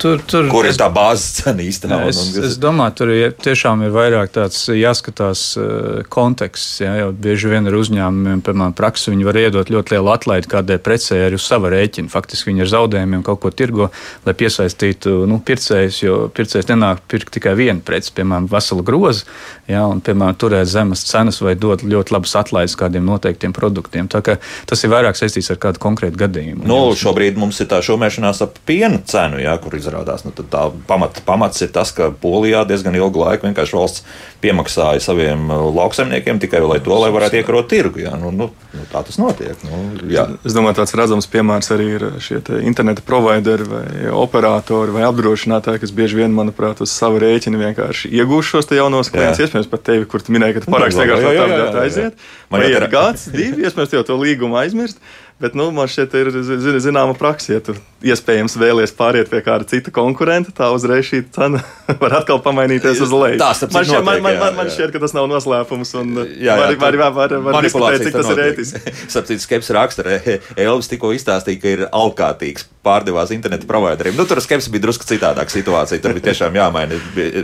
[0.00, 2.06] Tur, tur, Kur ir tā bāzes cena īstenībā?
[2.08, 6.78] Es, es domāju, tur ir, tiešām ir vairāk tāds jāskatās uh, konteksts.
[6.80, 10.78] Ja, jo bieži vien ar uzņēmumiem, piemēram, praksi, viņi var iedot ļoti lielu atlaidi kādai
[10.80, 12.08] precē arī uz sava rēķina.
[12.12, 13.90] Faktiski viņi ar zaudējumiem kaut ko tirgo,
[14.24, 19.28] lai piesaistītu nu, pircējus, jo pircējs nenāk pirkt tikai vienu preci, piemēram, veselu grozu,
[19.68, 24.08] ja, un, piemēram, turēt zemes cenas vai dot ļoti labas atlaides kādiem noteiktiem produktiem.
[24.08, 26.64] Tas ir vairāk saistīts ar kādu konkrētu gadījumu.
[26.64, 30.24] Nu, šobrīd mums ir tā šomēšanās ap piena cenu, ja, kur ir izrādās.
[30.24, 34.04] Nu, tā pamat, pamats ir tas, ka Polijā diezgan ilgu laiku vienkārši valsts
[34.40, 38.04] piemaksāja saviem uh, lauksaimniekiem tikai lai to, lai varētu iekarot tirgu.
[38.04, 38.14] Jā.
[38.20, 39.58] Nu, nu, nu, tā tas notiek.
[39.66, 40.26] Nu, jā.
[40.46, 43.84] es domāju, tāds redzams piemērs arī ir šie interneta provideri vai
[44.14, 49.42] operatori vai apdrošinātāji, kas bieži vien, manuprāt, uz savu rēķinu vienkārši iegūst šos jaunos klientus.
[49.44, 52.28] Iespējams, pat tevi, kur tu minēji, ka tu paraksti vienkārši tādu aiziet.
[52.50, 55.02] Vai ir gads, divi, iespējams, jau to līgumu aizmirst.
[55.40, 57.72] Bet nu, man šķiet, ir zināma praksa, ja tu
[58.04, 61.62] iespējams vēlies pāriet pie kāda cita konkurenta, tā uzreiz šī cena
[62.02, 63.38] var atkal pamainīties uz leju.
[63.40, 65.94] Tas man, šķiet, man, man, man, man šķiet, ka tas nav noslēpums.
[66.00, 68.94] Un, jā, jā, var, var, var, var, var diskutēt, cik tas ir ētiski.
[69.14, 70.20] Sapratu, Skeps raksta,
[70.60, 74.16] Elvis tikko izstāstīja, ka ir alkātīgs pārdevās interneta provideriem.
[74.18, 76.00] Nu, tur Skeps bija drusku citādāka situācija.
[76.02, 76.98] Tur bija tiešām jāmaina.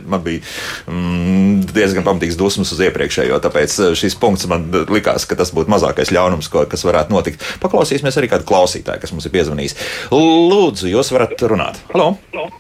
[0.09, 0.43] Man bija
[0.89, 5.72] mm, diezgan pamatīgs dusmas uz iepriekšējo, tāpēc eh, šis punkts man likās, ka tas būtu
[5.72, 7.47] mazākais ļaunums, ko, kas varētu notikt.
[7.62, 9.78] Paklausīsimies arī kādu klausītāju, kas mums ir piezvanījis.
[10.14, 11.82] Lūdzu, jūs varat runāt.
[11.93, 12.14] Halo!
[12.34, 12.51] Halo.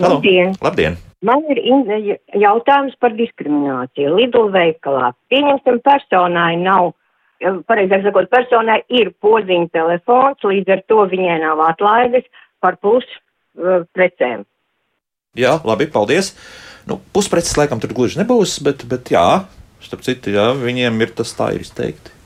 [0.00, 0.54] Labdien!
[0.64, 0.96] Labdien.
[1.26, 1.58] Man ir
[2.40, 4.14] jautājums par diskrimināciju.
[4.16, 5.10] Lidl veikalā.
[5.28, 6.94] Pieņemsim, personai nav,
[7.40, 12.28] pareizāk sakot, personai ir podziņa telefons, līdz ar to viņai nav atlaides
[12.60, 14.44] par pus uh, precēm.
[15.38, 16.34] Jā, labi, paldies.
[16.88, 19.44] Nu, puspreces laikam tur gluži nebūs, bet, bet jā,
[19.84, 22.19] starp citu, jā, viņiem ir tas tā ir izteikti.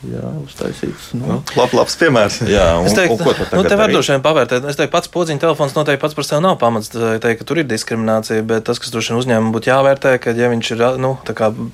[0.00, 1.10] Jā, uztaisīts.
[1.18, 1.26] Nu.
[1.28, 2.38] Nu, lab, labs piemērs.
[2.48, 4.64] Jā, un, es teiktu, un ko tu nu, te var droši vien pavērtēt.
[4.70, 7.68] Es teiktu, pats podziņa telefons noteikti pats par sevi nav pamats teikt, ka tur ir
[7.68, 11.12] diskriminācija, bet tas, kas droši vien uzņēmumam būtu jāvērtē, ka, ja viņš ir nu,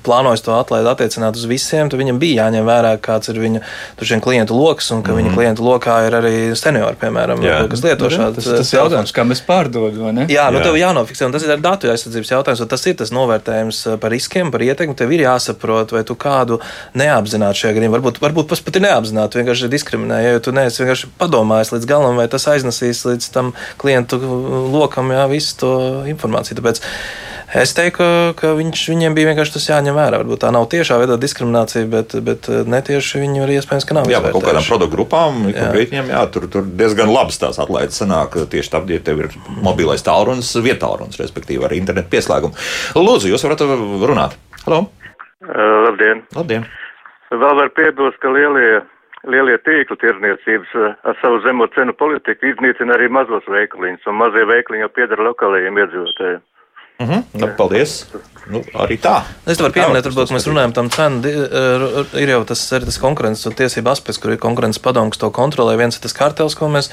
[0.06, 3.62] plānojis to atlaidi attiecināt uz visiem, tad viņam bija jāņem vērā, kāds ir viņa
[4.02, 5.36] vien, klientu lokus, un ka mm viņa Mhm.
[5.36, 7.68] klientu lokā ir arī seniori, piemēram, Jā.
[7.70, 8.34] kas lieto šādu.
[8.36, 10.26] Tas, tas jautājums, kā mēs pārdodam, vai ne?
[10.26, 10.64] Jā, nu Jā.
[10.68, 14.10] tev jānofiksē, un tas ir datu aizsardzības jautājums, un tas ir tas novērtējums eh, par
[14.10, 14.96] riskiem, par ietekmi.
[14.96, 16.60] Tev ir jāsaprot, vai tu kādu
[16.94, 20.18] neapzināti šajā gadījumā, varbūt, varbūt pat ir neapzināti, vienkārši diskriminē.
[20.24, 24.20] Ja tu neesi vienkārši padomājis līdz galam, vai tas aiznesīs līdz tam klientu
[24.72, 25.72] lokam, jā, visu to
[26.10, 26.58] informāciju.
[26.60, 26.80] Tāpēc
[27.62, 28.06] es teiktu,
[28.38, 30.20] ka, viņš, viņiem bija vienkārši tas jāņem vērā.
[30.22, 34.10] Varbūt tā nav tiešā veidā diskriminācija, bet, bet netieši viņi arī iespējams, ka nav.
[34.12, 36.24] Jā, kaut kādām produktu grupām, pa Jā.
[36.32, 38.38] tur, tur diezgan labas tās atlaides sanāk.
[38.52, 39.30] Tieši tāpat, ja tev ir
[39.62, 42.56] mobilais tālrunis, vietālrunis, respektīvi ar internetu pieslēgumu.
[42.96, 44.40] Lūdzu, jūs varat runāt.
[44.66, 44.86] Halo!
[45.46, 46.26] Uh, labdien!
[46.34, 46.66] Labdien!
[47.30, 48.82] Vēl var piebilst, ka lielie,
[49.26, 54.44] lielie tīkli tirdzniecības uh, ar savu zemo cenu politiku iznīcina arī mazos veikaliņus, un mazie
[54.46, 56.44] veikaliņi jau piedara lokālajiem iedzīvotājiem.
[56.98, 57.22] Uh -huh.
[57.32, 58.06] nu, paldies!
[58.46, 59.24] Nu, arī tā.
[59.42, 61.18] Es varu pieminēt, varbūt, ka mēs runājam par cenu.
[61.26, 65.18] eh, Ir jau tas, arī tas konkurences un tiesību aspekts, kur ir konkurences padomu, kas
[65.18, 65.76] to kontrolē.
[65.76, 66.88] Viens ir tas kartels, ko mēs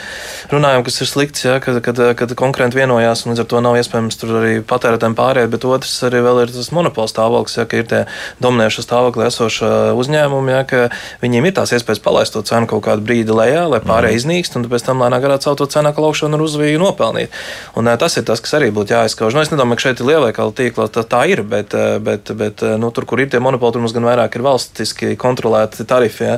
[0.50, 3.76] runājam, kas ir slikts, ja, kad, kad, kad konkurenti vienojās, un līdz ar to nav
[3.76, 5.50] iespējams tur arī patērētājiem pāriet.
[5.54, 8.06] Bet otrs arī vēl ir tas monopola stāvoklis, ja, ka ir tie
[8.42, 10.90] dominējušie stāvokli esošie uzņēmumi, ja, ka
[11.22, 14.66] viņiem ir tās iespējas palaist to cenu kaut kādu brīdi lejā, lai pārējie iznīkst, un
[14.66, 17.30] pēc tam lēnā garā caur to cenu augšanu un uzviju nopelnīt.
[17.76, 19.34] Un, eh, tas ir tas, kas arī būtu jāizskauž.
[19.34, 22.64] Nu, es nedomāju, ka šeit ir lielveikalu tīkla, tā, tā ir, bet, eh, bet, bet
[22.66, 26.28] eh, nu, tur, kur ir tie monopoli, tur mums gan vairāk ir valstiski kontrolēti tarifi.
[26.28, 26.38] Ja?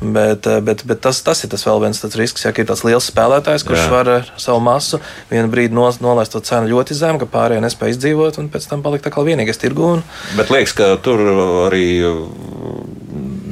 [0.00, 3.10] Bet, eh, bet, bet tas, tas ir tas vēl viens risks, ja ir tāds liels
[3.12, 3.90] spēlētājs, kurš Jā.
[3.92, 4.98] Var ar savu masu
[5.30, 8.82] vienu brīdi no, nolaist to cenu ļoti zemu, ka pārējie nespēj izdzīvot, un pēc tam
[8.82, 9.92] palikt tā kā vienīgais tirgu.
[9.96, 10.04] Un,
[10.38, 11.22] Bet liekas, ka tur
[11.68, 11.86] arī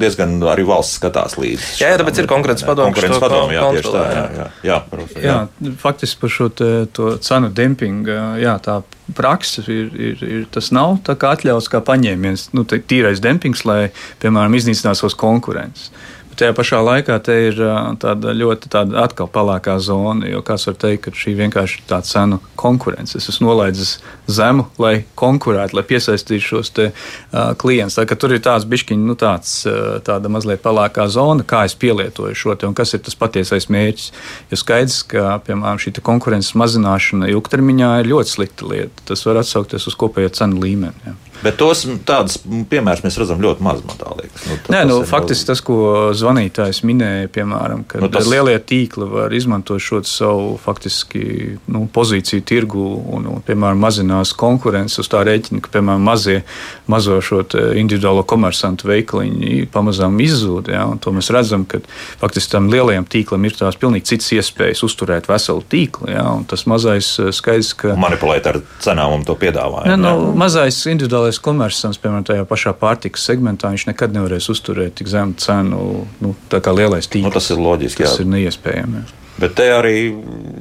[0.01, 1.69] diezgan arī valsts skatās līdzi.
[1.83, 4.05] Jā, jā, tāpēc ir konkurences padomu, Konkurences to padomu, jā, tieši tā.
[4.05, 5.37] Jā, jā, jā, protams, Jā,
[5.83, 8.81] faktiski par šo te, to cenu dempingu, jā, tā
[9.15, 13.89] praksa ir, ir, ir tas nav tā kā atļauts kā paņēmiens, nu, tīrais dempings, lai,
[14.25, 15.91] piemēram, iznīcinātu savus konkurentus.
[16.35, 17.61] Bet tajā pašā laikā te ir
[18.03, 22.01] tāda ļoti tāda atkal palākā zona, jo kāds var teikt, ka šī vienkārši ir tā
[22.03, 23.15] cenu konkurence.
[23.15, 23.93] Es esmu nolaidis
[24.27, 28.01] zemu, lai konkurētu, lai piesaistītu šos te, uh, klientus.
[28.01, 32.35] Tā, tur ir tāds bišķiņ, nu, tāds, uh, tāda mazliet palākā zona, kā es pielietoju
[32.35, 34.11] šo te un kas ir tas patiesais mērķis.
[34.51, 39.07] Jo skaidrs, ka, piemēram, šī konkurences mazināšana ilgtermiņā ir ļoti slikta lieta.
[39.13, 40.99] Tas var atsaukties uz kopējo cenu līmeni.
[41.07, 41.15] Jā.
[41.43, 42.39] Bet tos tādus
[42.71, 44.13] piemērus mēs redzam ļoti maz, man tā.
[44.15, 45.79] Nu, Nē, tas nu, ir, faktiski tas, ko
[46.17, 48.31] zvanītājs minēja, piemēram, ka Nu, nu, tas- tas...
[48.33, 52.85] lielie tīkli var izmantot šo savu faktiski, nu, pozīciju tirgu
[53.17, 56.43] un, un, piemēram, mazinās konkurences uz tā rēķina, ka, piemēram, mazie,
[56.91, 57.43] mazo šo
[57.77, 60.71] individuālo komersantu veikaliņi pamazām izzūd.
[60.73, 61.81] Ja, to mēs redzam, ka
[62.21, 66.11] faktiski tam lielajam tīklam ir tās pilnīgi citas iespējas uzturēt veselu tīklu.
[66.13, 67.95] Ja, tas mazais eh, skaidrs, ka.
[68.01, 69.91] Manipulēt ar cenām un to piedāvājumu.
[69.91, 70.81] Ne, nu, mazais
[71.25, 76.35] individuālais komersants, piemēram, tajā pašā pārtikas segmentā, viņš nekad nevarēs uzturēt tik zemu cenu, nu,
[76.51, 77.29] tā kā lielais tīkls.
[77.29, 78.05] Nu, tas ir loģiski.
[78.05, 78.25] Tas jā.
[78.25, 79.01] ir neiespējami.
[79.01, 79.21] jā.
[79.35, 80.15] Bet te arī,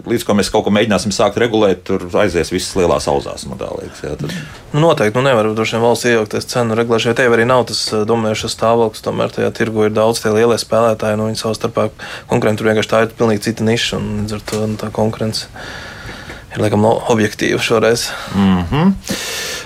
[0.09, 3.45] līdz ko mēs kaut ko mēģināsim sākt regulēt, tur aizies visas lielās auzās.
[3.45, 3.99] Liekas.
[4.01, 4.33] Jā, tad...
[4.73, 7.13] Nu, noteikti, nu nevar droši vien valsts iejaukties cenu regulēšanā.
[7.19, 9.05] Tev arī nav tas eh, dominējošais stāvoklis.
[9.05, 11.21] Tomēr tajā tirgu ir daudz tie lielie spēlētāji.
[11.21, 11.85] Nu, viņi savā starpā
[12.31, 15.45] konkurenti tur vienkārši tā ir pilnīgi cita niša un līdz ar to nu, tā konkurence.
[16.53, 18.07] Ir laikam objektīva šoreiz.
[18.35, 18.93] Mm -hmm.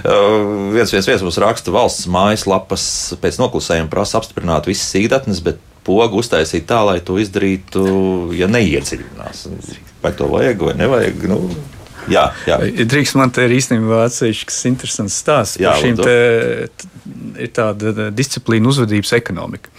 [0.06, 2.84] uh, viens viens viens mums raksta, valsts mājaslapas
[3.22, 5.58] pēc noklusējuma prasa apstiprināt visas sīkdatnes, bet
[5.88, 7.84] pogu uztaisīt tā, lai to izdarītu,
[8.36, 9.48] ja neiedziļinās.
[10.04, 11.24] Vai to vajag vai nevajag?
[11.32, 11.38] Nu,
[12.12, 12.60] jā, jā.
[12.84, 16.18] Drīkst man te ir īstenībā atsevišķs interesants stāsts Jā, par šīm te,
[17.40, 19.72] ir tāda disciplīna uzvedības ekonomika.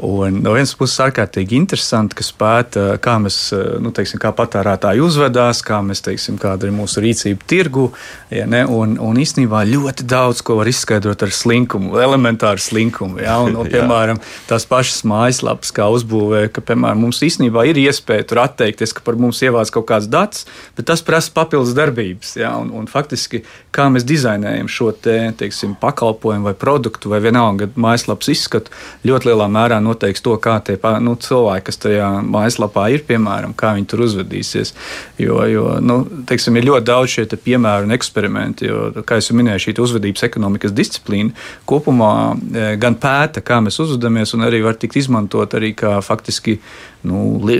[0.00, 3.36] Un no vienas puses, ārkārtīgi interesanti, ka spēta, kā mēs,
[3.84, 7.84] nu, teiksim, kā patērētāji uzvedās, kā mēs, teiksim, kāda ir mūsu rīcība tirgu.
[8.32, 8.62] Ja, ne?
[8.64, 13.20] un, un īstenībā ļoti daudz ko var izskaidrot ar slinkumu, elementāru slinkumu.
[13.20, 13.36] Ja?
[13.44, 18.40] Un, un, piemēram, tās pašas mājaslapas, kā uzbūvē, ka, piemēram, mums īstenībā ir iespēja tur
[18.46, 22.32] atteikties, ka par mums ievāc kaut kāds dats, bet tas prasa papildus darbības.
[22.40, 22.54] Ja?
[22.62, 23.42] Un, un faktiski,
[23.76, 28.72] kā mēs dizainējam šo te, teiksim, pakalpojumu vai produktu, vai vienalga mājaslapas izskatu,
[29.04, 33.74] ļoti lielā mērā noteiks to, kā tie nu, cilvēki, kas tajā mājaslapā ir, piemēram, kā
[33.76, 34.74] viņi tur uzvedīsies.
[35.22, 39.66] Jo, jo nu, teiksim, ir ļoti daudz šie piemēri un eksperimenti, jo, kā jau minēju,
[39.66, 41.34] šī uzvedības ekonomikas disciplīna
[41.68, 46.58] kopumā eh, gan pēta, kā mēs uzvedamies, un arī var tikt izmantot arī kā faktiski
[47.02, 47.56] nu, li,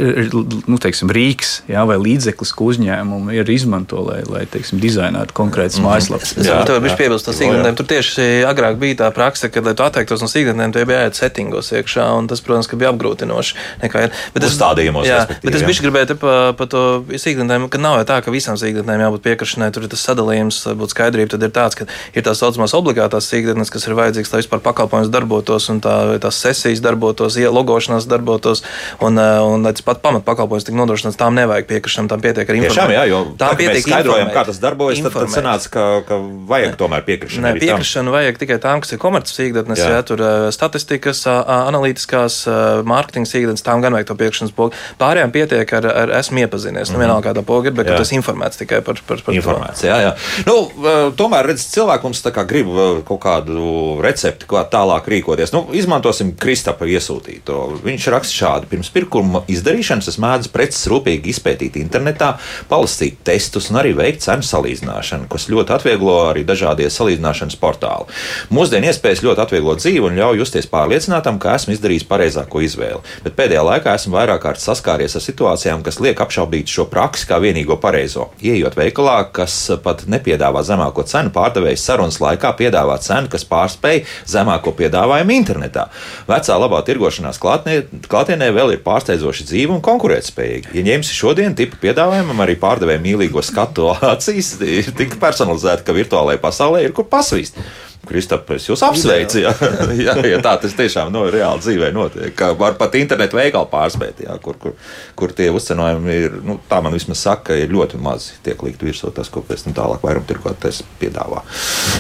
[0.71, 5.79] nu, teiksim, rīks jā, vai līdzeklis, ko uzņēmumi ir izmanto, lai, lai teiksim, dizainētu konkrētas
[5.79, 5.89] mm -hmm.
[5.91, 6.35] mājaslapas.
[6.37, 6.83] Es domāju, ka jā.
[6.87, 7.77] viņš piebilst par sīkdatnēm.
[7.77, 11.19] Tur tieši agrāk bija tā praksa, ka, lai tu atteiktos no sīkdatnēm, tu bija jāiet
[11.19, 13.55] settingos iekšā, un tas, protams, bija apgrūtinoši.
[13.83, 14.11] Nekā ir.
[14.35, 17.99] Bet es- Uzstādījumos, jā, bet es bišķi gribēju te pa, pa to sīkdatnēm, ka nav
[17.99, 19.73] jau tā, ka visām sīkdatnēm jābūt piekrišanai.
[19.73, 21.31] Tur ir tas sadalījums, būtu skaidrība.
[21.35, 21.85] Tad ir tāds, ka
[22.15, 26.37] ir tās saucamās obligātās sīkdatnes, kas ir vajadzīgas, lai vispār pakalpojums darbotos, un tā, tās
[26.39, 28.63] sesijas darbotos, ie- logošanās darbotos,
[29.01, 32.61] un, eh, un lai tas pat pamatpakalpojums tik nodrošināts, tām nevajag piekrišanu, tām pietiek ar
[32.63, 34.37] Tiešām, jā, jo tā, Tām mēs pietiek skaidrojam, informēt.
[34.37, 35.37] kā tas darbojas, tad, tad Informēt.
[35.39, 36.19] sanāca, ka, ka
[36.53, 37.43] vajag tomēr piekrišanu.
[37.43, 37.67] Nē, arī tam.
[37.69, 39.89] piekrišanu vajag tikai tām, kas ir komerces sīkdatnes, Jā.
[39.97, 40.03] jā.
[40.07, 42.57] tur ā, statistikas, analītiskās, ā,
[42.87, 44.75] mārketinga sīkdatnes, tām gan vajag to piekrišanas pogu.
[45.01, 46.93] Pārējām pietiek ar, ar esmu iepazinies.
[46.93, 47.93] Nu, vienalga, kāda poga ir, bet Mhm.
[47.93, 47.99] Jā.
[47.99, 49.39] ka tas informēts tikai par, par, par to.
[49.39, 50.13] Informācija, jā, jā.
[50.47, 55.05] Nu, eh, tomēr, redz, cilvēki mums tā kā grib eh, kaut kādu recepti, kā tālāk
[55.07, 55.53] rīkoties.
[55.53, 57.81] Nu, izmantosim Kristapa iesūtīto.
[57.83, 62.35] Viņš raksta šādi: pirms pirkuma izdarīšanas es mēdzu preces rūpīgi izpētīt internetā,
[62.71, 68.09] palasīt testus un arī veikt cenu salīdzināšanu, kas ļoti atvieglo arī dažādie salīdzināšanas portāli.
[68.53, 73.03] Mūsdienu iespējas ļoti atvieglo dzīvi un ļauj justies pārliecinātam, ka esmu izdarījis pareizāko izvēli.
[73.25, 77.39] Bet pēdējā laikā esmu vairāk kārt saskāries ar situācijām, kas liek apšaubīt šo praksi kā
[77.43, 78.31] vienīgo pareizo.
[78.43, 79.55] Iejot veikalā, kas
[79.85, 85.89] pat nepiedāvā zemāko cenu, pārdevējs sarunas laikā piedāvā cenu, kas pārspēj zemāko piedāvājumu internetā.
[86.29, 88.83] Vecā labā tirgošanās klātienē vēl ir
[89.13, 90.73] pārsteidzoši dzīva un konkurētspējīga.
[90.77, 96.41] Ja ņemsi šodien tipu piedāvājumam, arī pārdevēja mīlīgo skatu acīs, ir tik personalizēta, ka virtuālajā
[96.41, 97.59] pasaulē ir kur pasvīst.
[98.03, 99.45] Kristap, es jūs apsveicu.
[99.45, 99.53] Jā,
[99.95, 102.45] jā, ja tā tas tiešām no, reāli dzīvē notiek.
[102.59, 104.75] Var pat internetu veikalu pārspēt, jā, kur, kur,
[105.15, 106.37] kur tie uzcenojumi ir.
[106.43, 108.35] Nu, tā man vismaz saka, ir ļoti mazi.
[108.43, 111.45] Tiek likt virsū tas, ko pēc tam tālāk vairumtirgoties piedāvā.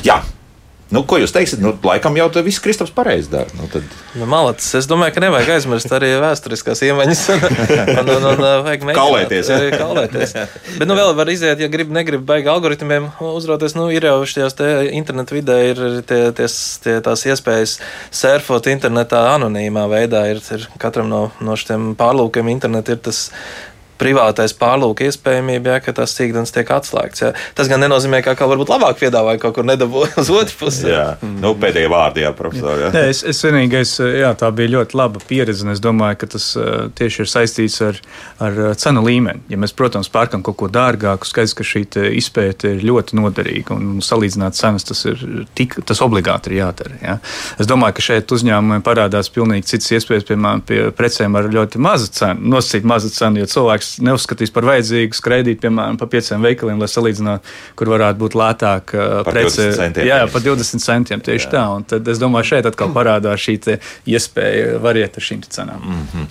[0.02, 0.18] Jā.
[0.93, 1.61] Nu, ko jūs teiksiet?
[1.64, 3.49] Nu, laikam jau tas viss Kristaps pareizi dara.
[3.57, 3.86] Nu, tad...
[4.12, 7.22] Nu, malacis, es domāju, ka nevajag aizmirst arī vēsturiskās iemaņas.
[7.32, 7.47] un,
[8.03, 9.59] un, un, un, vajag mēģināt, Kaulēties, ja?
[9.64, 10.34] jā, kaulēties.
[10.76, 13.76] Bet nu, vēl var iziet, ja grib, negrib baigi algoritmiem uzroties.
[13.78, 17.78] Nu, ir jau šajās te internetu vidē ir tie, ties, tie, tās iespējas
[18.12, 20.26] surfot internetā anonīmā veidā.
[20.34, 23.30] Ir, ir katram no, no šiem pārlūkiem internetā ir tas
[24.03, 27.24] privātais pārlūka iespējamība, ja, ka tas sīkdienas tiek atslēgts.
[27.24, 27.32] Ja.
[27.59, 30.88] Tas gan nenozīmē, ka kā varbūt labāk piedāvāja kaut kur nedabūjāt uz otru pusi.
[30.90, 32.86] Jā, nu, pēdējie vārdi, jā, profesor.
[32.86, 32.90] Jā.
[32.94, 36.48] Nē, es, es vienīgais, jā, tā bija ļoti laba pieredze, un es domāju, ka tas
[36.98, 38.00] tieši ir saistīts ar,
[38.42, 39.44] ar cenu līmeni.
[39.53, 43.76] Ja mēs, protams, pērkam kaut ko dārgāku, skaidrs, ka šī te izpēte ir ļoti noderīga,
[43.76, 45.22] un salīdzināt cenas tas ir
[45.59, 46.98] tik, tas obligāti ir jādara.
[47.03, 47.18] Ja?
[47.61, 52.11] Es domāju, ka šeit uzņēmumiem parādās pilnīgi citas iespējas, piemēram, pie precēm ar ļoti mazu
[52.12, 56.88] cenu, nosacīt mazu cenu, jo cilvēks neuzskatīs par vajadzīgu skraidīt, piemēram, pa pieciem veikaliem, lai
[56.90, 59.68] salīdzinātu, kur varētu būt lētāk uh, prece.
[59.68, 60.09] 20 centiem.
[60.09, 61.53] Jā, jā, par 20 centiem tieši Jā.
[61.53, 61.64] tā.
[61.76, 63.59] Un tad es domāju, šeit atkal parādās šī
[64.09, 65.82] iespēja variet ar šīm cenām.
[65.82, 66.26] Mm.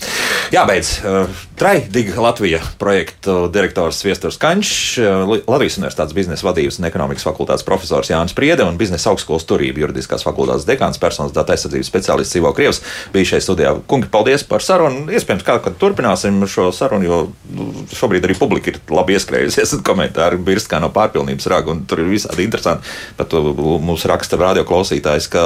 [0.56, 0.94] Jābeidz.
[1.06, 7.66] Uh, Traidīga Latvija projektu direktors Viesturs Kančs, uh, Latvijas Universitātes biznesa vadības un ekonomikas fakultātes
[7.68, 12.54] profesors Jānis Priede un biznesa augstskolas turība juridiskās fakultātes dekāns personas datu aizsardzības speciālists Ivo
[12.58, 12.82] Krievs
[13.14, 13.76] bija šeit studijā.
[13.88, 15.06] Kungi, paldies par sarunu.
[15.12, 19.78] Iespējams, kā kad turpināsim šo sarunu, jo nu, šobrīd arī publika ir labi ieskrējusies.
[19.86, 22.88] Komentāri birst kā no pārpilnības raga, un tur ir visādi interesanti.
[23.18, 23.42] Pat to
[23.82, 25.46] mums raksta radio klausītājs, ka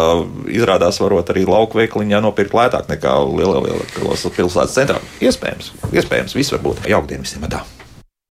[0.52, 5.00] izrādās varot arī lauku veikaliņā nopirkt lētāk nekā lielā, lielā pilsētas centrā.
[5.24, 6.86] Iespējams, iespējams, viss var būt.
[6.92, 7.48] Jaukdien visiem!
[7.52, 7.66] Tā.